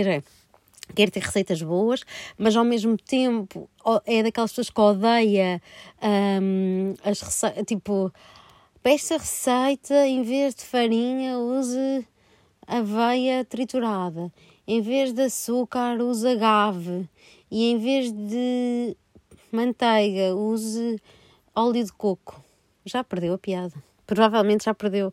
quer 0.95 1.11
ter 1.11 1.21
receitas 1.21 1.63
boas, 1.63 2.03
mas 2.37 2.57
ao 2.57 2.65
mesmo 2.65 2.97
tempo 2.97 3.69
é 4.07 4.23
daquelas 4.23 4.51
pessoas 4.51 4.71
que 4.71 4.81
odeia 4.81 5.63
um, 6.43 6.95
as 7.05 7.21
receitas, 7.21 7.65
tipo, 7.67 8.13
para 8.83 8.93
esta 8.93 9.19
receita, 9.19 10.07
em 10.07 10.23
vez 10.23 10.55
de 10.55 10.65
farinha, 10.65 11.39
use 11.39 12.07
aveia 12.67 13.45
triturada. 13.45 14.33
Em 14.67 14.81
vez 14.81 15.13
de 15.13 15.23
açúcar, 15.23 16.01
use 16.01 16.27
agave. 16.27 17.09
E 17.51 17.71
em 17.71 17.79
vez 17.79 18.11
de 18.13 18.97
manteiga, 19.53 20.35
use 20.35 20.99
óleo 21.55 21.85
de 21.85 21.93
coco. 21.93 22.43
Já 22.85 23.05
perdeu 23.05 23.35
a 23.35 23.39
piada. 23.39 23.75
Provavelmente 24.07 24.65
já 24.65 24.73
perdeu. 24.73 25.13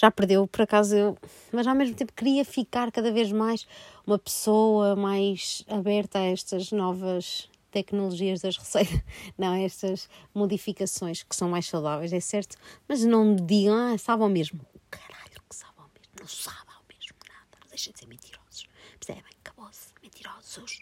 Já 0.00 0.12
perdeu, 0.12 0.46
por 0.46 0.62
acaso 0.62 0.94
eu. 0.94 1.18
Mas 1.52 1.66
ao 1.66 1.74
mesmo 1.74 1.96
tempo 1.96 2.12
queria 2.12 2.44
ficar 2.44 2.92
cada 2.92 3.10
vez 3.10 3.32
mais 3.32 3.66
uma 4.06 4.16
pessoa 4.16 4.94
mais 4.94 5.64
aberta 5.66 6.20
a 6.20 6.22
estas 6.22 6.70
novas 6.70 7.50
tecnologias 7.72 8.40
das 8.40 8.54
receitas, 8.62 9.02
não, 9.36 9.54
estas 9.54 10.08
modificações 10.32 11.24
que 11.24 11.34
são 11.34 11.50
mais 11.50 11.66
saudáveis, 11.66 12.12
é 12.12 12.20
certo, 12.20 12.56
mas 12.86 13.04
não 13.04 13.24
me 13.24 13.40
digam, 13.40 13.74
ah, 13.74 13.98
sabe 13.98 14.22
ao 14.22 14.28
mesmo. 14.28 14.60
Caralho 14.88 15.42
que 15.48 15.56
sabe 15.56 15.74
ao 15.78 15.90
mesmo, 15.92 16.12
não 16.20 16.28
sabe 16.28 16.70
ao 16.76 16.84
mesmo 16.88 17.16
nada, 17.28 17.58
não 17.60 17.68
deixem 17.68 17.92
de 17.92 17.98
ser 17.98 18.06
mentirosos, 18.06 18.68
percebem? 19.00 19.32
Acabou-se, 19.44 19.92
mentirosos. 20.00 20.78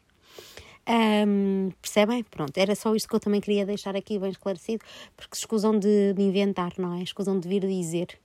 Um, 1.26 1.70
percebem? 1.80 2.22
Pronto, 2.22 2.58
era 2.58 2.74
só 2.74 2.94
isto 2.94 3.08
que 3.08 3.16
eu 3.16 3.20
também 3.20 3.40
queria 3.40 3.64
deixar 3.64 3.96
aqui 3.96 4.18
bem 4.18 4.28
esclarecido, 4.28 4.84
porque 5.16 5.36
se 5.36 5.40
escusam 5.40 5.78
de, 5.78 6.12
de 6.12 6.20
inventar, 6.20 6.74
não 6.76 6.92
é? 6.92 7.02
Escusam 7.02 7.40
de 7.40 7.48
vir 7.48 7.66
dizer. 7.66 8.20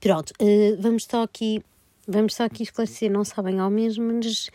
Pronto, 0.00 0.32
uh, 0.40 0.76
vamos 0.80 1.04
só 1.04 1.22
aqui, 1.22 1.62
vamos 2.06 2.34
só 2.34 2.44
aqui 2.44 2.62
esclarecer, 2.62 3.10
não 3.10 3.24
sabem 3.24 3.58
ao 3.58 3.70
mesmo, 3.70 4.12
mas 4.12 4.50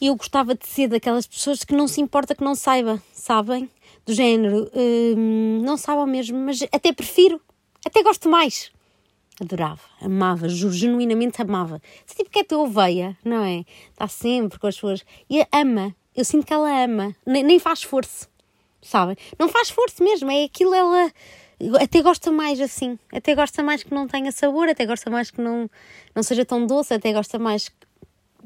eu 0.00 0.14
gostava 0.14 0.54
de 0.54 0.66
ser 0.66 0.88
daquelas 0.88 1.26
pessoas 1.26 1.64
que 1.64 1.74
não 1.74 1.88
se 1.88 2.00
importa 2.00 2.34
que 2.34 2.44
não 2.44 2.54
saiba, 2.54 3.02
sabem? 3.12 3.68
Do 4.04 4.12
género, 4.12 4.70
hum, 4.74 5.62
não 5.64 5.76
sabe 5.76 6.00
ao 6.00 6.06
mesmo, 6.06 6.38
mas 6.38 6.62
até 6.62 6.92
prefiro, 6.92 7.40
até 7.84 8.02
gosto 8.02 8.28
mais. 8.28 8.70
Adorava, 9.40 9.82
amava, 10.00 10.48
juro, 10.48 10.72
genuinamente 10.72 11.42
amava. 11.42 11.80
Se 12.06 12.16
tipo 12.16 12.30
que 12.30 12.38
é 12.38 12.44
tua 12.44 12.60
oveia, 12.60 13.16
não 13.24 13.44
é? 13.44 13.64
Está 13.90 14.08
sempre 14.08 14.58
com 14.58 14.66
as 14.66 14.74
suas. 14.74 15.04
E 15.28 15.44
ama, 15.52 15.94
eu 16.14 16.24
sinto 16.24 16.46
que 16.46 16.54
ela 16.54 16.84
ama, 16.84 17.14
nem, 17.26 17.42
nem 17.42 17.58
faz 17.58 17.80
esforço, 17.80 18.28
sabem? 18.86 19.16
Não 19.38 19.48
faz 19.48 19.68
esforço 19.68 20.02
mesmo, 20.02 20.30
é 20.30 20.44
aquilo 20.44 20.74
ela 20.74 21.12
até 21.80 22.02
gosta 22.02 22.30
mais 22.30 22.60
assim, 22.60 22.98
até 23.12 23.34
gosta 23.34 23.62
mais 23.62 23.82
que 23.82 23.94
não 23.94 24.06
tenha 24.06 24.30
sabor, 24.30 24.68
até 24.68 24.84
gosta 24.84 25.08
mais 25.10 25.30
que 25.30 25.40
não, 25.40 25.70
não 26.14 26.22
seja 26.22 26.44
tão 26.44 26.66
doce, 26.66 26.92
até 26.94 27.12
gosta 27.12 27.38
mais. 27.38 27.70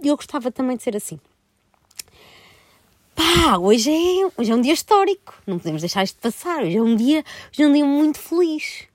Eu 0.02 0.16
gostava 0.16 0.50
também 0.50 0.76
de 0.76 0.82
ser 0.82 0.96
assim 0.96 1.18
pá, 3.20 3.58
hoje 3.58 3.90
é, 3.90 4.30
hoje 4.40 4.50
é 4.50 4.54
um 4.54 4.60
dia 4.62 4.72
histórico, 4.72 5.34
não 5.46 5.58
podemos 5.58 5.82
deixar 5.82 6.02
isto 6.02 6.18
passar, 6.18 6.62
hoje 6.64 6.76
é 6.76 6.82
um 6.82 6.96
dia, 6.96 7.22
hoje 7.52 7.62
é 7.62 7.66
um 7.66 7.72
dia 7.72 7.84
muito 7.84 8.18
feliz. 8.18 8.88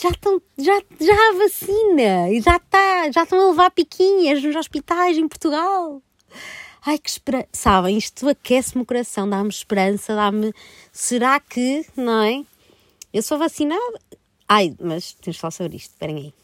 Já 0.00 0.10
estão, 0.10 0.40
já, 0.56 0.80
já 1.00 1.12
há 1.12 1.32
vacina, 1.38 2.40
já 2.40 2.56
está, 2.56 3.10
já 3.10 3.24
estão 3.24 3.40
a 3.40 3.50
levar 3.50 3.70
piquinhas 3.72 4.40
nos 4.40 4.54
hospitais 4.54 5.18
em 5.18 5.26
Portugal. 5.26 6.00
Ai, 6.84 6.98
que 6.98 7.10
esperança. 7.10 7.48
Sabem, 7.52 7.98
isto 7.98 8.28
aquece-me 8.28 8.82
o 8.82 8.86
coração, 8.86 9.28
dá-me 9.28 9.48
esperança, 9.48 10.14
dá-me. 10.14 10.52
Será 10.92 11.40
que, 11.40 11.84
não 11.96 12.22
é? 12.22 12.44
Eu 13.12 13.22
sou 13.22 13.38
vacinada. 13.38 14.00
Ai, 14.48 14.74
mas 14.80 15.12
temos 15.14 15.36
de 15.36 15.40
falar 15.40 15.50
sobre 15.50 15.76
isto, 15.76 15.90
esperem 15.90 16.16
aí. 16.16 16.34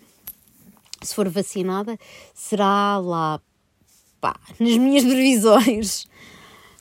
Se 1.02 1.14
for 1.14 1.28
vacinada, 1.28 1.98
será 2.34 2.98
lá, 2.98 3.40
pá, 4.20 4.36
nas 4.58 4.76
minhas 4.76 5.04
previsões 5.04 6.06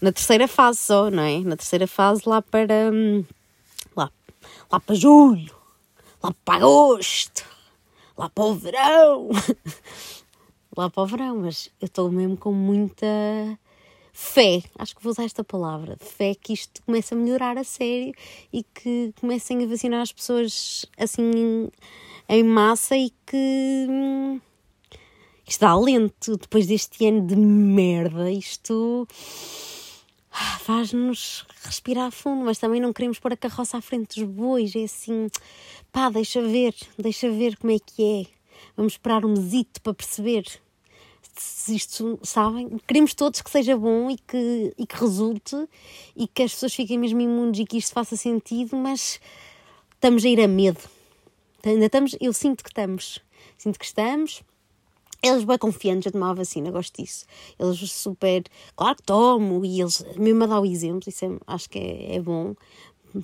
na 0.04 0.12
terceira 0.12 0.50
fase 0.50 0.80
só, 0.80 1.10
não 1.10 1.24
é? 1.24 1.40
Na 1.40 1.56
terceira 1.56 1.88
fase 1.88 2.24
lá 2.26 2.42
para. 2.42 2.92
Hum, 2.94 3.24
lá, 3.96 4.12
lá 4.70 4.78
para 4.78 4.96
julho, 4.96 5.56
lá 6.22 6.34
para 6.44 6.56
agosto, 6.56 7.46
lá 8.18 8.30
para 8.30 8.44
o 8.44 8.54
verão. 8.54 9.30
lá 10.76 10.90
para 10.90 11.04
o 11.04 11.06
verão, 11.06 11.38
mas 11.38 11.70
eu 11.80 11.86
estou 11.86 12.12
mesmo 12.12 12.38
com 12.38 12.52
muita 12.52 13.08
fé, 14.12 14.62
acho 14.78 14.96
que 14.96 15.04
vou 15.04 15.12
usar 15.12 15.24
esta 15.24 15.44
palavra, 15.44 15.98
fé 16.00 16.36
que 16.36 16.54
isto 16.54 16.84
comece 16.84 17.14
a 17.14 17.18
melhorar 17.18 17.58
a 17.58 17.64
sério 17.64 18.14
e 18.52 18.64
que 18.64 19.14
comecem 19.20 19.64
a 19.64 19.68
vacinar 19.68 20.02
as 20.02 20.12
pessoas 20.12 20.86
assim 20.98 21.70
em 22.30 22.44
massa 22.44 22.96
e 22.96 23.12
que 23.26 23.88
hum, 23.90 24.40
isto 25.48 25.62
dá 25.62 25.70
alento 25.72 26.38
depois 26.38 26.68
deste 26.68 27.06
ano 27.06 27.26
de 27.26 27.36
merda, 27.36 28.32
isto 28.32 29.08
faz-nos 30.60 31.46
respirar 31.64 32.12
fundo, 32.12 32.46
mas 32.46 32.58
também 32.58 32.82
não 32.82 32.94
queremos 32.94 33.20
pôr 33.20 33.34
a 33.34 33.38
carroça 33.38 33.78
à 33.78 33.82
frente 33.82 34.20
dos 34.20 34.30
bois. 34.30 34.76
É 34.76 34.84
assim, 34.84 35.28
pá, 35.92 36.10
deixa 36.10 36.42
ver, 36.42 36.74
deixa 36.98 37.30
ver 37.30 37.58
como 37.58 37.74
é 37.74 37.78
que 37.80 38.22
é. 38.22 38.33
Vamos 38.76 38.94
esperar 38.94 39.26
um 39.26 39.30
mesito 39.30 39.82
para 39.82 39.94
perceber 39.94 40.46
se 41.36 41.76
isto, 41.76 42.20
sabem? 42.22 42.78
Queremos 42.88 43.14
todos 43.14 43.42
que 43.42 43.50
seja 43.50 43.76
bom 43.78 44.10
e 44.10 44.18
que, 44.18 44.74
e 44.78 44.86
que 44.86 44.96
resulte 44.96 45.56
e 46.16 46.28
que 46.28 46.44
as 46.44 46.54
pessoas 46.54 46.74
fiquem 46.74 46.98
mesmo 46.98 47.22
imunes 47.22 47.60
e 47.60 47.66
que 47.66 47.78
isto 47.78 47.94
faça 47.94 48.16
sentido, 48.16 48.76
mas 48.76 49.20
estamos 49.96 50.24
a 50.24 50.30
ir 50.30 50.40
a 50.42 50.48
medo. 50.48 50.80
Ainda 51.66 51.86
estamos, 51.86 52.16
eu 52.20 52.34
sinto 52.34 52.64
que 52.64 52.70
estamos, 52.70 53.20
sinto 53.58 53.80
que 53.80 53.86
estamos 53.86 54.44
eles 55.24 55.46
bem 55.46 55.58
confiantes 55.58 56.08
a 56.08 56.12
tomar 56.12 56.32
a 56.32 56.34
vacina, 56.34 56.70
gosto 56.70 57.02
disso. 57.02 57.26
Eles 57.58 57.80
super, 57.90 58.44
claro 58.76 58.98
que 58.98 59.04
tomo, 59.04 59.64
e 59.64 59.80
eles 59.80 60.06
mesmo 60.18 60.44
a 60.44 60.48
dar 60.48 60.60
o 60.60 60.66
exemplo, 60.66 61.08
isso 61.08 61.24
é, 61.24 61.30
acho 61.48 61.70
que 61.70 61.80
é, 61.80 62.16
é, 62.16 62.22
bom. 62.22 62.54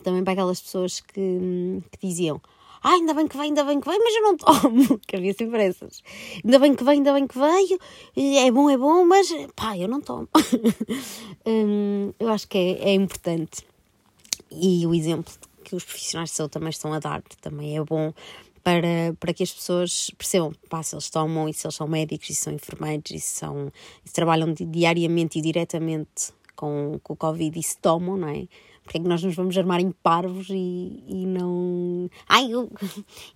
Também 0.01 0.23
para 0.23 0.33
aquelas 0.33 0.61
pessoas 0.61 1.01
que, 1.01 1.81
que 1.91 2.07
diziam 2.07 2.41
ah, 2.81 2.91
ainda 2.91 3.13
bem 3.13 3.27
que 3.27 3.35
vem, 3.35 3.47
ainda 3.47 3.63
bem 3.63 3.79
que 3.79 3.89
vem, 3.89 3.99
mas 3.99 4.15
eu 4.15 4.21
não 4.21 4.37
tomo, 4.37 4.99
que 5.07 5.15
havia 5.15 5.33
sempre 5.33 5.63
essas. 5.63 6.01
Ainda 6.43 6.59
bem 6.59 6.75
que 6.75 6.83
vem, 6.83 6.93
ainda 6.95 7.13
bem 7.13 7.27
que 7.27 7.37
veio, 7.37 7.79
é 8.15 8.51
bom, 8.51 8.69
é 8.69 8.77
bom, 8.77 9.05
mas 9.05 9.27
pá, 9.55 9.77
eu 9.77 9.87
não 9.87 10.01
tomo. 10.01 10.27
hum, 11.45 12.13
eu 12.19 12.29
acho 12.29 12.47
que 12.47 12.57
é, 12.57 12.89
é 12.89 12.93
importante. 12.93 13.65
E 14.51 14.85
o 14.87 14.93
exemplo 14.93 15.33
que 15.63 15.75
os 15.75 15.83
profissionais 15.83 16.29
de 16.31 16.35
saúde 16.35 16.51
também 16.51 16.69
estão 16.69 16.93
a 16.93 16.99
dar 16.99 17.21
também 17.41 17.77
é 17.77 17.83
bom 17.83 18.11
para, 18.63 19.15
para 19.19 19.33
que 19.33 19.43
as 19.43 19.51
pessoas 19.51 20.11
percebam 20.17 20.53
pá, 20.69 20.81
se 20.83 20.95
eles 20.95 21.09
tomam 21.09 21.47
e 21.47 21.53
se 21.53 21.65
eles 21.65 21.75
são 21.75 21.87
médicos 21.87 22.29
e 22.29 22.35
são 22.35 22.53
enfermeiros 22.53 23.11
e 23.11 23.19
são, 23.19 23.71
se 24.03 24.13
trabalham 24.13 24.53
diariamente 24.53 25.39
e 25.39 25.41
diretamente 25.41 26.33
com, 26.55 26.99
com 27.03 27.13
o 27.13 27.15
Covid 27.15 27.57
e 27.57 27.63
se 27.63 27.77
tomam, 27.77 28.17
não 28.17 28.27
é? 28.27 28.47
Porque 28.89 28.97
é 28.97 29.01
que 29.01 29.07
nós 29.07 29.21
nos 29.21 29.35
vamos 29.35 29.55
armar 29.55 29.79
em 29.79 29.91
parvos 29.91 30.47
e, 30.49 31.03
e 31.07 31.27
não. 31.27 32.09
Ai, 32.27 32.51
eu, 32.51 32.71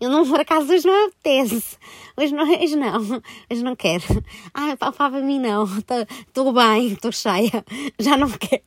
eu 0.01 0.09
não, 0.09 0.27
por 0.27 0.39
acaso, 0.39 0.73
hoje 0.73 0.87
não 0.87 1.05
apetece. 1.09 1.77
Hoje 2.17 2.33
não, 2.33 2.43
hoje 2.43 2.75
não, 2.75 3.21
hoje 3.51 3.63
não 3.63 3.75
quero. 3.75 4.03
Ai, 4.51 4.75
pá, 4.75 4.91
pá, 4.91 5.11
para 5.11 5.21
mim 5.21 5.39
não. 5.39 5.65
Estou 5.65 6.51
bem, 6.51 6.93
estou 6.93 7.11
cheia, 7.11 7.63
já 7.99 8.17
não 8.17 8.31
quero. 8.31 8.63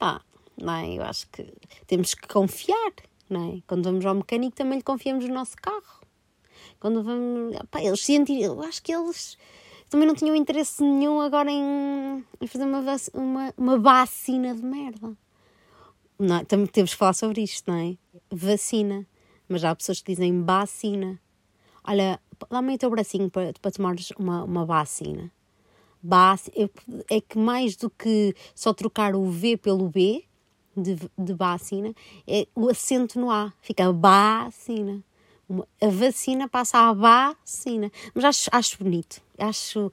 Pá, 0.00 0.20
não 0.60 0.74
é? 0.74 0.98
Eu 0.98 1.04
acho 1.04 1.28
que 1.30 1.46
temos 1.86 2.12
que 2.14 2.26
confiar 2.26 2.92
não 3.28 3.52
é? 3.52 3.62
Quando 3.68 3.84
vamos 3.84 4.04
ao 4.04 4.16
mecânico 4.16 4.56
também 4.56 4.78
lhe 4.78 4.82
confiamos 4.82 5.24
no 5.28 5.32
nosso 5.32 5.54
carro. 5.58 6.00
Quando 6.80 7.04
vamos. 7.04 7.56
Pá, 7.70 7.80
eles 7.80 8.04
sentem. 8.04 8.42
Eu 8.42 8.60
acho 8.62 8.82
que 8.82 8.92
eles 8.92 9.38
também 9.88 10.08
não 10.08 10.16
tinham 10.16 10.34
interesse 10.34 10.82
nenhum 10.82 11.20
agora 11.20 11.52
em, 11.52 12.24
em 12.40 12.46
fazer 12.48 12.64
uma, 12.64 12.80
uma, 13.14 13.54
uma 13.56 13.78
vacina 13.78 14.52
de 14.56 14.62
merda. 14.64 15.16
Não, 16.20 16.36
é? 16.36 16.44
também 16.44 16.66
temos 16.66 16.90
que 16.90 16.98
falar 16.98 17.14
sobre 17.14 17.40
isto, 17.40 17.70
não 17.70 17.78
é? 17.78 17.96
Vacina. 18.30 19.06
Mas 19.48 19.64
há 19.64 19.74
pessoas 19.74 20.02
que 20.02 20.12
dizem 20.12 20.44
vacina. 20.44 21.18
Olha, 21.82 22.20
dá-me 22.50 22.74
o 22.74 22.78
teu 22.78 22.90
bracinho 22.90 23.30
para, 23.30 23.54
para 23.54 23.70
tomares 23.70 24.10
uma, 24.18 24.44
uma 24.44 24.66
vacina. 24.66 25.32
É 27.08 27.20
que 27.22 27.38
mais 27.38 27.74
do 27.74 27.88
que 27.88 28.34
só 28.54 28.74
trocar 28.74 29.14
o 29.16 29.30
V 29.30 29.56
pelo 29.56 29.88
B, 29.88 30.24
de, 30.76 30.96
de 31.18 31.32
vacina, 31.32 31.94
é 32.26 32.46
o 32.54 32.68
acento 32.68 33.18
no 33.18 33.30
A, 33.30 33.52
fica 33.62 33.90
vacina. 33.90 35.02
A 35.80 35.88
vacina 35.88 36.48
passa 36.48 36.78
a 36.78 36.92
vacina. 36.92 37.90
Mas 38.14 38.24
acho, 38.24 38.50
acho 38.52 38.78
bonito. 38.78 39.22
Acho 39.38 39.90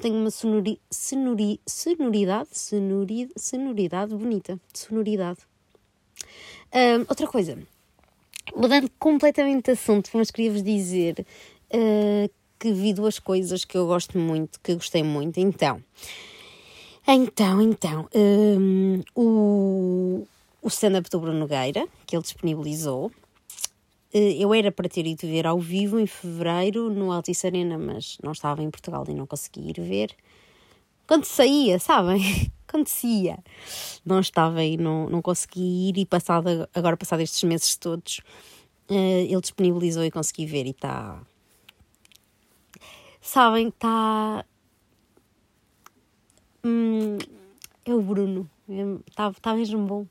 tem 0.00 0.12
uma 0.12 0.30
sonori, 0.30 0.80
sonori, 0.90 1.60
sonoridade, 1.66 2.48
sonori, 2.58 3.30
sonoridade 3.36 4.14
bonita. 4.14 4.58
Sonoridade. 4.72 5.49
Um, 6.72 7.00
outra 7.08 7.26
coisa, 7.26 7.58
mudando 8.54 8.90
completamente 8.98 9.66
de 9.66 9.70
assunto, 9.72 10.10
mas 10.14 10.30
queria-vos 10.30 10.62
dizer 10.62 11.26
uh, 11.72 12.30
que 12.58 12.72
vi 12.72 12.92
duas 12.92 13.18
coisas 13.18 13.64
que 13.64 13.76
eu 13.76 13.86
gosto 13.86 14.18
muito, 14.18 14.60
que 14.60 14.74
gostei 14.74 15.02
muito. 15.02 15.38
Então, 15.38 15.82
então, 17.06 17.60
então, 17.60 18.08
um, 18.14 19.02
o, 19.16 20.26
o 20.62 20.68
stand-up 20.68 21.08
do 21.10 21.18
Bruno 21.18 21.38
Nogueira, 21.38 21.88
que 22.06 22.14
ele 22.14 22.22
disponibilizou. 22.22 23.10
Eh, 24.12 24.36
eu 24.38 24.52
era 24.52 24.70
para 24.70 24.88
ter 24.88 25.06
ido 25.06 25.26
ver 25.26 25.46
ao 25.46 25.58
vivo 25.58 25.98
em 25.98 26.06
fevereiro 26.06 26.90
no 26.90 27.10
Altice 27.10 27.46
Arena, 27.46 27.78
mas 27.78 28.18
não 28.22 28.32
estava 28.32 28.62
em 28.62 28.70
Portugal 28.70 29.04
e 29.08 29.14
não 29.14 29.26
consegui 29.26 29.70
ir 29.70 29.80
ver. 29.80 30.14
Quando 31.06 31.24
saía, 31.24 31.78
sabem? 31.78 32.20
Acontecia. 32.70 33.42
Não 34.06 34.20
estava 34.20 34.62
e 34.62 34.76
não, 34.76 35.10
não 35.10 35.20
consegui 35.20 35.88
ir 35.88 35.98
e 35.98 36.06
passado, 36.06 36.68
agora 36.72 36.96
passado 36.96 37.20
estes 37.20 37.42
meses 37.42 37.74
todos, 37.76 38.20
eh, 38.88 39.24
ele 39.24 39.40
disponibilizou 39.40 40.04
e 40.04 40.10
consegui 40.10 40.46
ver 40.46 40.66
e 40.66 40.70
está... 40.70 41.20
Sabem, 43.20 43.68
está... 43.68 44.44
Hum, 46.64 47.18
é 47.84 47.92
o 47.92 48.00
Bruno. 48.00 48.48
Está 49.08 49.32
tá 49.32 49.52
mesmo 49.52 49.84
bom. 49.84 50.06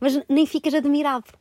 Mas 0.00 0.20
nem 0.28 0.46
ficas 0.46 0.74
admirado, 0.74 1.32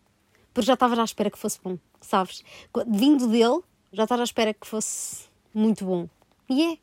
porque 0.54 0.68
já 0.68 0.76
estavas 0.76 1.00
à 1.00 1.04
espera 1.04 1.32
que 1.32 1.38
fosse 1.38 1.60
bom, 1.64 1.80
sabes? 2.00 2.44
Vindo 2.88 3.28
dele, 3.28 3.62
já 3.92 4.04
estás 4.04 4.22
à 4.22 4.24
espera 4.24 4.54
que 4.54 4.68
fosse 4.68 5.26
muito 5.52 5.84
bom. 5.84 6.08
E 6.48 6.74
é. 6.74 6.78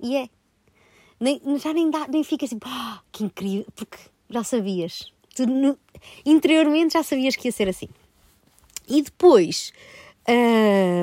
E 0.00 0.16
é. 0.16 0.28
Nem, 1.20 1.40
já 1.58 1.72
nem, 1.72 1.90
dá, 1.90 2.08
nem 2.08 2.24
fica 2.24 2.46
assim, 2.46 2.58
oh, 2.64 2.98
que 3.12 3.24
incrível, 3.24 3.66
porque 3.76 3.98
já 4.30 4.42
sabias. 4.42 5.12
Tu, 5.34 5.46
no, 5.46 5.78
interiormente 6.24 6.94
já 6.94 7.02
sabias 7.02 7.36
que 7.36 7.48
ia 7.48 7.52
ser 7.52 7.68
assim. 7.68 7.88
E 8.88 9.02
depois, 9.02 9.72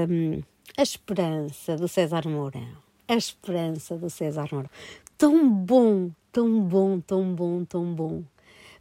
hum, 0.09 0.41
a 0.75 0.81
esperança 0.81 1.75
do 1.75 1.87
César 1.87 2.27
Mourão. 2.27 2.67
A 3.07 3.15
esperança 3.15 3.95
do 3.95 4.09
César 4.09 4.49
Mourão. 4.51 4.69
Tão 5.17 5.49
bom, 5.49 6.11
tão 6.31 6.61
bom, 6.61 6.99
tão 6.99 7.33
bom, 7.33 7.63
tão 7.63 7.93
bom. 7.93 8.23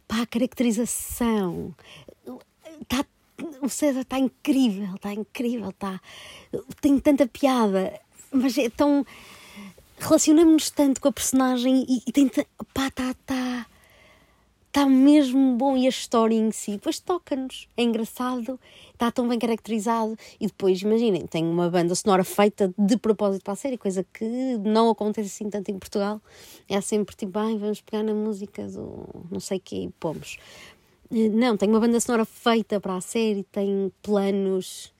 Pá, 0.07 0.21
a 0.21 0.27
caracterização. 0.27 1.73
Tá, 2.87 3.05
o 3.61 3.69
César 3.69 4.01
está 4.01 4.19
incrível, 4.19 4.95
está 4.95 5.13
incrível, 5.13 5.71
tá, 5.73 5.99
tem 6.81 6.99
tanta 6.99 7.27
piada, 7.27 7.99
mas 8.31 8.57
é 8.57 8.69
tão. 8.69 9.05
Relacionamos-nos 9.97 10.69
tanto 10.69 11.01
com 11.01 11.07
a 11.07 11.11
personagem 11.11 11.85
e, 11.87 12.01
e 12.07 12.11
tem. 12.11 12.29
Pá, 12.73 12.87
está. 12.87 13.13
Tá, 13.25 13.65
está 14.77 14.85
mesmo 14.87 15.55
bom 15.55 15.75
e 15.75 15.87
a 15.87 15.89
história 15.89 16.35
em 16.35 16.51
si, 16.51 16.73
depois 16.73 16.99
toca-nos, 16.99 17.67
é 17.75 17.81
engraçado, 17.81 18.59
está 18.93 19.11
tão 19.11 19.27
bem 19.27 19.39
caracterizado 19.39 20.15
e 20.39 20.45
depois, 20.45 20.79
imaginem, 20.81 21.25
tem 21.25 21.43
uma 21.43 21.67
banda 21.67 21.95
sonora 21.95 22.23
feita 22.23 22.71
de 22.77 22.95
propósito 22.95 23.43
para 23.43 23.53
a 23.53 23.55
série, 23.55 23.75
coisa 23.75 24.05
que 24.13 24.23
não 24.63 24.91
acontece 24.91 25.29
assim 25.29 25.49
tanto 25.49 25.71
em 25.71 25.79
Portugal, 25.79 26.21
é 26.69 26.79
sempre 26.79 27.15
tipo, 27.15 27.39
ah, 27.39 27.57
vamos 27.57 27.81
pegar 27.81 28.03
na 28.03 28.13
música 28.13 28.67
do 28.67 29.03
não 29.31 29.39
sei 29.39 29.57
o 29.57 29.61
que 29.61 29.85
e 29.85 29.89
pomos. 29.99 30.37
Não, 31.09 31.57
tem 31.57 31.69
uma 31.69 31.79
banda 31.79 31.99
sonora 31.99 32.25
feita 32.25 32.79
para 32.79 32.97
a 32.97 33.01
série, 33.01 33.43
tem 33.43 33.91
planos 34.03 34.93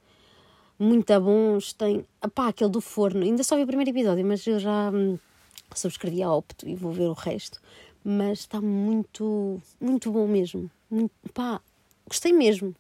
muito 0.80 1.20
bons, 1.20 1.74
tem, 1.74 2.06
pá, 2.34 2.50
aquele 2.50 2.70
do 2.70 2.82
forno, 2.82 3.24
ainda 3.24 3.44
só 3.44 3.56
vi 3.56 3.64
o 3.64 3.68
primeiro 3.68 3.92
episódio, 3.92 4.26
mas 4.26 4.46
eu 4.46 4.60
já 4.60 4.92
hum, 4.92 5.18
subscrevi 5.74 6.22
a 6.22 6.32
Opto 6.32 6.68
e 6.68 6.76
vou 6.76 6.92
ver 6.92 7.08
o 7.08 7.14
resto 7.14 7.60
mas 8.10 8.40
está 8.40 8.62
muito, 8.62 9.62
muito 9.82 10.10
bom 10.10 10.26
mesmo. 10.26 10.72
Muito, 10.90 11.12
pá, 11.34 11.60
gostei 12.08 12.32
mesmo. 12.32 12.74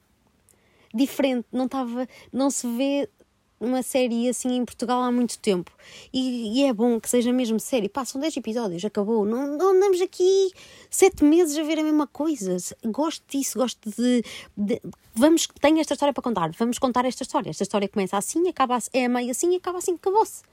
Diferente, 0.93 1.45
não 1.51 1.65
estava, 1.65 2.07
não 2.31 2.49
se 2.49 2.65
vê 2.77 3.09
uma 3.59 3.81
série 3.81 4.29
assim 4.29 4.55
em 4.55 4.65
Portugal 4.65 5.01
há 5.01 5.11
muito 5.11 5.39
tempo. 5.39 5.71
E, 6.13 6.61
e, 6.61 6.65
é 6.65 6.73
bom 6.73 6.99
que 6.99 7.09
seja 7.09 7.31
mesmo 7.33 7.59
série. 7.59 7.91
São 8.05 8.21
10 8.21 8.37
episódios, 8.37 8.85
acabou. 8.85 9.25
Não, 9.25 9.57
não 9.57 9.71
andamos 9.71 9.99
aqui 10.01 10.51
7 10.89 11.23
meses 11.23 11.57
a 11.57 11.63
ver 11.63 11.79
a 11.79 11.83
mesma 11.83 12.07
coisa. 12.07 12.57
Gosto 12.85 13.23
disso, 13.27 13.57
gosto 13.57 13.89
de, 13.89 14.23
de. 14.55 14.81
vamos, 15.13 15.47
tenho 15.59 15.79
esta 15.79 15.93
história 15.93 16.13
para 16.13 16.23
contar. 16.23 16.51
Vamos 16.51 16.77
contar 16.77 17.05
esta 17.05 17.23
história. 17.23 17.49
Esta 17.49 17.63
história 17.63 17.87
começa 17.87 18.17
assim, 18.17 18.47
acaba 18.47 18.77
é 18.93 19.07
meio 19.07 19.31
assim 19.31 19.55
acaba 19.55 19.79
assim, 19.79 19.95
acabou-se. 19.95 20.43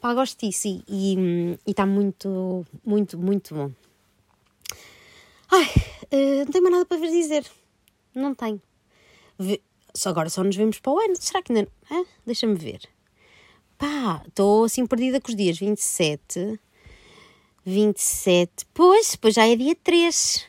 Pá, 0.00 0.14
gosto 0.14 0.46
disso 0.46 0.68
e 0.88 1.58
está 1.66 1.84
muito, 1.84 2.64
muito, 2.84 3.18
muito 3.18 3.54
bom. 3.54 3.70
Ai, 5.50 5.64
uh, 6.12 6.44
não 6.44 6.52
tenho 6.52 6.64
mais 6.64 6.74
nada 6.74 6.86
para 6.86 6.98
vos 6.98 7.10
dizer. 7.10 7.44
Não 8.14 8.34
tenho. 8.34 8.60
Só 9.98 10.10
agora 10.10 10.30
só 10.30 10.44
nos 10.44 10.54
vemos 10.54 10.78
para 10.78 10.92
o 10.92 10.98
ano. 11.00 11.14
Será 11.18 11.42
que 11.42 11.52
ainda. 11.52 11.68
Ah, 11.90 12.04
Deixa-me 12.24 12.54
ver. 12.54 12.80
Pá, 13.76 14.22
estou 14.26 14.64
assim 14.64 14.86
perdida 14.86 15.20
com 15.20 15.28
os 15.28 15.36
dias 15.36 15.58
27. 15.58 16.58
27. 17.64 18.64
Pois, 18.72 19.16
pois 19.16 19.34
já 19.34 19.46
é 19.46 19.56
dia 19.56 19.74
3. 19.74 20.46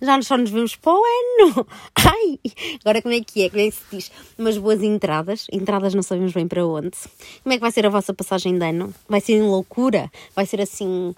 Já 0.00 0.22
só 0.22 0.38
nos 0.38 0.50
vemos 0.50 0.74
para 0.76 0.92
o 0.92 0.96
ano. 0.96 1.66
Ai, 1.96 2.40
agora 2.80 3.02
como 3.02 3.14
é 3.14 3.20
que 3.20 3.42
é? 3.42 3.50
Como 3.50 3.60
é 3.60 3.70
que 3.70 3.76
se 3.76 3.82
diz? 3.90 4.12
Umas 4.38 4.56
boas 4.56 4.82
entradas. 4.82 5.46
Entradas 5.52 5.92
não 5.92 6.02
sabemos 6.02 6.32
bem 6.32 6.48
para 6.48 6.64
onde. 6.64 6.96
Como 7.42 7.52
é 7.52 7.56
que 7.56 7.60
vai 7.60 7.72
ser 7.72 7.84
a 7.84 7.90
vossa 7.90 8.14
passagem 8.14 8.58
de 8.58 8.64
ano? 8.64 8.94
Vai 9.08 9.20
ser 9.20 9.34
em 9.34 9.42
loucura? 9.42 10.10
Vai 10.34 10.46
ser 10.46 10.62
assim 10.62 11.14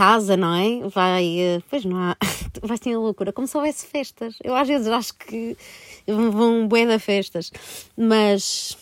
casa, 0.00 0.34
não 0.34 0.54
é? 0.54 0.88
Vai, 0.88 1.38
eh, 1.38 1.62
pois 1.68 1.84
não 1.84 1.98
há, 1.98 2.16
vai 2.62 2.78
ser 2.78 2.96
loucura, 2.96 3.34
como 3.34 3.46
se 3.46 3.54
houvesse 3.54 3.86
festas. 3.86 4.34
Eu 4.42 4.56
às 4.56 4.66
vezes 4.66 4.86
acho 4.88 5.12
que 5.12 5.54
vão 6.06 6.66
bué 6.66 6.86
da 6.86 6.98
festas, 6.98 7.52
mas, 7.94 8.78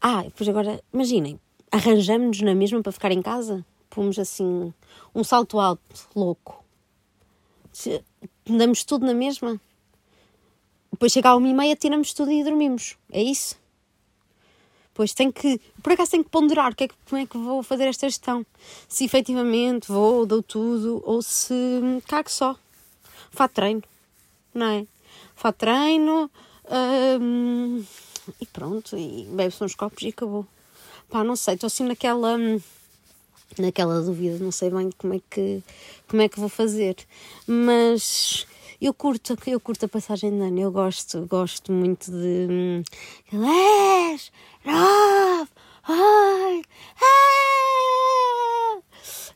ah, 0.00 0.24
pois 0.36 0.48
agora, 0.48 0.82
imaginem, 0.92 1.38
arranjamos-nos 1.70 2.40
na 2.40 2.56
mesma 2.56 2.82
para 2.82 2.90
ficar 2.90 3.12
em 3.12 3.22
casa? 3.22 3.64
Pomos 3.88 4.18
assim, 4.18 4.74
um 5.14 5.22
salto 5.22 5.60
alto, 5.60 6.08
louco. 6.16 6.64
Damos 8.44 8.82
tudo 8.82 9.06
na 9.06 9.14
mesma? 9.14 9.60
Depois 10.90 11.12
chega 11.12 11.28
a 11.28 11.36
uma 11.36 11.46
e 11.46 11.54
meia, 11.54 11.76
tiramos 11.76 12.12
tudo 12.12 12.32
e 12.32 12.42
dormimos. 12.42 12.96
É 13.12 13.22
isso? 13.22 13.56
Pois 14.96 15.12
tenho 15.12 15.30
que, 15.30 15.60
por 15.82 15.92
acaso 15.92 16.12
tenho 16.12 16.24
que 16.24 16.30
ponderar 16.30 16.74
que 16.74 16.84
é 16.84 16.88
que, 16.88 16.94
como 17.06 17.20
é 17.20 17.26
que 17.26 17.36
vou 17.36 17.62
fazer 17.62 17.84
esta 17.84 18.08
gestão. 18.08 18.46
Se 18.88 19.04
efetivamente 19.04 19.88
vou, 19.88 20.24
dou 20.24 20.42
tudo, 20.42 21.02
ou 21.04 21.20
se 21.20 21.54
cago 22.08 22.30
só. 22.30 22.56
Fato 23.30 23.52
treino, 23.52 23.82
não 24.54 24.66
é? 24.66 24.86
Fato 25.34 25.56
treino 25.56 26.30
hum, 27.20 27.84
e 28.40 28.46
pronto, 28.46 28.96
e 28.96 29.28
bebe-se 29.30 29.62
uns 29.62 29.74
copos 29.74 30.02
e 30.02 30.08
acabou. 30.08 30.46
Pá, 31.10 31.22
não 31.22 31.36
sei, 31.36 31.54
estou 31.54 31.66
assim 31.66 31.84
naquela 31.84 32.38
naquela 33.58 34.00
dúvida, 34.00 34.42
não 34.42 34.50
sei 34.50 34.70
bem 34.70 34.90
como 34.96 35.12
é 35.12 35.20
que 35.30 35.62
como 36.08 36.22
é 36.22 36.28
que 36.28 36.40
vou 36.40 36.48
fazer, 36.48 36.96
mas 37.46 38.46
eu 38.80 38.92
curto, 38.94 39.36
eu 39.46 39.60
curto 39.60 39.86
a 39.86 39.88
passagem 39.88 40.30
de 40.30 40.42
ano, 40.42 40.60
eu 40.60 40.70
gosto, 40.70 41.26
gosto 41.26 41.72
muito 41.72 42.10
de 42.10 42.82
10, 43.32 44.32
9, 44.64 45.50
8, 45.88 46.68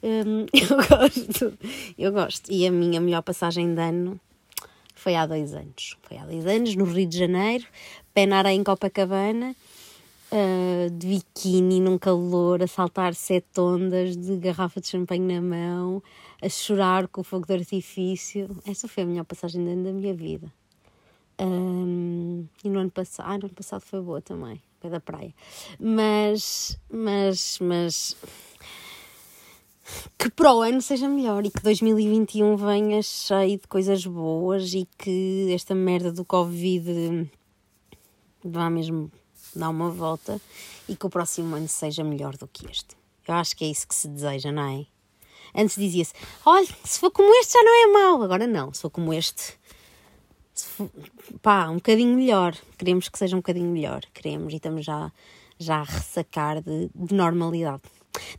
um, 0.03 0.47
eu 0.53 0.77
gosto, 0.89 1.59
eu 1.99 2.13
gosto. 2.13 2.51
E 2.51 2.67
a 2.67 2.71
minha 2.71 3.01
melhor 3.01 3.23
passagem 3.23 3.75
de 3.75 3.81
ano 3.81 4.21
foi 4.95 5.15
há 5.15 5.27
dois 5.27 5.55
anos. 5.55 5.97
Foi 6.03 6.17
há 6.17 6.25
dois 6.25 6.47
anos, 6.47 6.75
no 6.75 6.85
Rio 6.85 7.07
de 7.07 7.19
Janeiro, 7.19 7.67
pé 8.15 8.27
na 8.27 8.39
areia 8.39 8.57
em 8.57 8.65
Copacabana, 8.65 9.55
uh, 10.33 10.91
de 10.91 11.07
biquíni 11.07 11.81
num 11.81 11.99
calor, 11.99 12.63
a 12.63 12.67
saltar 12.67 13.15
sete 13.15 13.61
ondas 13.61 14.17
de 14.17 14.37
garrafa 14.37 14.81
de 14.81 14.89
champanhe 14.89 15.35
na 15.35 15.41
mão, 15.41 16.03
a 16.43 16.49
chorar 16.49 17.09
com 17.09 17.21
o 17.21 17.25
fogo 17.25 17.47
de 17.47 17.55
artifício. 17.55 18.49
Essa 18.67 18.89
foi 18.89 19.03
a 19.03 19.07
melhor 19.07 19.25
passagem 19.25 19.65
de 19.65 19.71
ano 19.71 19.85
da 19.85 19.93
minha 19.93 20.15
vida. 20.15 20.53
Um, 21.41 22.47
e 22.63 22.69
no 22.69 22.81
ano 22.81 22.91
passado, 22.91 23.27
ah, 23.27 23.39
no 23.39 23.47
ano 23.47 23.55
passado 23.55 23.81
foi 23.81 24.01
boa 24.03 24.21
também, 24.21 24.61
pé 24.79 24.91
da 24.91 25.01
praia. 25.01 25.35
Mas, 25.79 26.79
mas, 26.91 27.59
mas 27.61 28.17
que 30.19 30.31
para 30.31 30.55
o 30.55 30.61
ano 30.61 30.83
seja 30.83 31.09
melhor 31.09 31.45
e 31.47 31.51
que 31.51 31.63
2021 31.63 32.57
venha 32.57 33.03
cheio 33.03 33.59
de 33.59 33.67
coisas 33.67 34.05
boas 34.05 34.75
e 34.75 34.87
que 34.99 35.51
esta 35.53 35.75
merda 35.75 36.13
do 36.13 36.25
Covid 36.25 37.31
vá 38.45 38.69
mesmo 38.69 39.11
dar 39.59 39.69
uma 39.69 39.91
volta 39.91 40.41
e 40.89 40.97
que 40.97 41.07
o 41.07 41.11
próximo 41.11 41.57
ano 41.57 41.69
seja 41.69 42.05
melhor 42.05 42.37
do 42.37 42.49
que 42.49 42.71
este. 42.71 42.97
Eu 43.27 43.35
acho 43.35 43.57
que 43.57 43.65
é 43.65 43.69
isso 43.69 43.87
que 43.87 43.95
se 43.95 44.09
deseja, 44.09 44.51
não 44.51 44.63
é? 44.63 44.87
Antes 45.55 45.77
dizia-se: 45.77 46.13
olha, 46.45 46.69
se 46.85 46.99
for 46.99 47.11
como 47.11 47.33
este 47.41 47.53
já 47.53 47.63
não 47.63 47.85
é 47.85 47.93
mau. 47.93 48.23
Agora 48.23 48.47
não, 48.47 48.73
se 48.73 48.83
for 48.83 48.91
como 48.91 49.13
este, 49.13 49.59
for, 50.55 50.91
pá, 51.43 51.69
um 51.69 51.77
bocadinho 51.77 52.17
melhor. 52.17 52.57
Queremos 52.79 53.09
que 53.09 53.19
seja 53.19 53.37
um 53.37 53.41
bocadinho 53.41 53.71
melhor. 53.71 54.03
Queremos 54.13 54.53
e 54.53 54.57
estamos 54.57 54.85
já, 54.85 55.13
já 55.59 55.81
a 55.81 55.85
ressacar 55.85 56.63
de, 56.63 56.91
de 56.95 57.15
normalidade. 57.15 57.83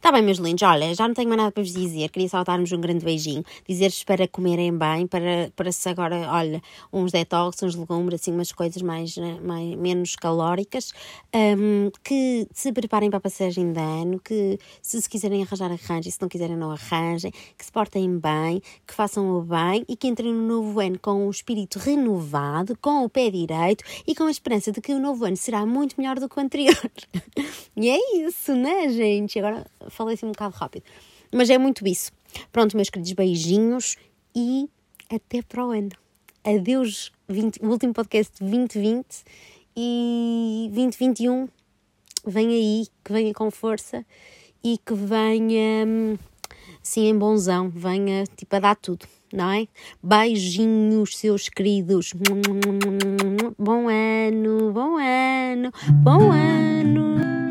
Tá 0.02 0.12
bem, 0.12 0.22
meus 0.22 0.38
lindos, 0.38 0.64
olha, 0.64 0.94
já 0.94 1.08
não 1.08 1.14
tenho 1.14 1.30
mais 1.30 1.40
nada 1.40 1.52
para 1.52 1.64
vos 1.64 1.72
dizer. 1.72 2.10
Queria 2.10 2.28
só 2.28 2.44
dar-vos 2.44 2.72
um 2.72 2.82
grande 2.82 3.06
beijinho. 3.06 3.44
Dizer-vos 3.68 4.04
para 4.04 4.28
comerem 4.28 4.78
bem, 4.78 5.08
para, 5.08 5.52
para 5.56 5.72
se 5.72 5.88
agora, 5.88 6.30
olha, 6.32 6.62
uns 6.92 7.12
detox, 7.12 7.62
uns 7.64 7.76
legumes, 7.76 8.16
assim, 8.16 8.32
umas 8.32 8.52
coisas 8.52 8.82
mais, 8.82 9.16
né, 9.16 9.40
mais 9.42 9.76
menos 9.76 10.16
calóricas. 10.16 10.92
Um, 11.34 11.90
que 12.04 12.48
se 12.52 12.72
preparem 12.74 13.10
para 13.10 13.18
a 13.18 13.22
passagem 13.22 13.72
de 13.72 13.80
ano, 13.80 14.20
que 14.20 14.60
se, 14.82 15.02
se 15.02 15.10
quiserem 15.10 15.44
arranjar, 15.44 15.72
arranjem, 15.72 16.12
se 16.12 16.22
não 16.22 16.28
quiserem, 16.28 16.58
não 16.58 16.72
arranjem, 16.72 17.32
que 17.58 17.66
se 17.66 17.72
portem 17.72 18.18
bem, 18.18 18.62
que 18.86 18.94
façam 18.94 19.38
o 19.38 19.42
bem 19.42 19.86
e 19.88 19.96
que 19.96 20.08
entrem 20.08 20.34
no 20.34 20.48
novo 20.48 20.80
ano 20.80 21.00
com 21.00 21.28
o 21.28 21.30
espírito 21.30 21.80
renovado, 21.80 22.78
com 22.82 23.06
o 23.06 23.10
pé 23.10 23.30
direito 23.30 23.84
e 24.06 24.14
com 24.16 24.24
a 24.24 24.32
esperança 24.32 24.72
de 24.72 24.82
que 24.82 24.94
o 24.94 25.00
novo 25.00 25.26
ano 25.26 25.38
será 25.38 25.66
muito 25.66 25.96
melhor 25.98 26.20
do 26.20 26.28
que 26.28 26.38
o 26.38 26.42
anterior. 26.42 26.92
e 27.78 27.90
é 27.90 28.26
isso, 28.26 28.56
né, 28.56 28.90
gente? 28.90 29.40
Agora 29.40 29.61
falei 29.90 30.16
assim 30.16 30.26
um 30.26 30.32
bocado 30.32 30.56
rápido. 30.56 30.84
Mas 31.32 31.50
é 31.50 31.58
muito 31.58 31.88
isso. 31.88 32.12
Pronto, 32.52 32.76
meus 32.76 32.90
queridos 32.90 33.14
beijinhos 33.14 33.98
e 34.36 34.70
até 35.10 35.42
para 35.42 35.66
o 35.66 35.72
ano. 35.72 35.92
Adeus, 36.44 37.12
20, 37.30 37.64
o 37.64 37.70
último 37.70 37.94
podcast 37.94 38.34
de 38.34 38.50
2020 38.50 39.06
e 39.76 40.70
2021 40.74 41.48
vem 42.26 42.48
aí, 42.50 42.88
que 43.04 43.14
venha 43.14 43.34
com 43.34 43.50
força 43.52 44.06
e 44.64 44.78
que 44.78 44.94
venha 44.94 46.18
assim 46.82 47.08
em 47.08 47.18
bonzão, 47.18 47.70
venha 47.70 48.26
tipo 48.36 48.56
a 48.56 48.60
dar 48.60 48.76
tudo, 48.76 49.06
não 49.32 49.52
é? 49.52 49.68
Beijinhos, 50.02 51.18
seus 51.18 51.50
queridos. 51.50 52.14
Bom 53.58 53.88
ano, 53.88 54.72
bom 54.72 54.98
ano, 54.98 55.72
bom 56.04 56.32
ano. 56.32 57.51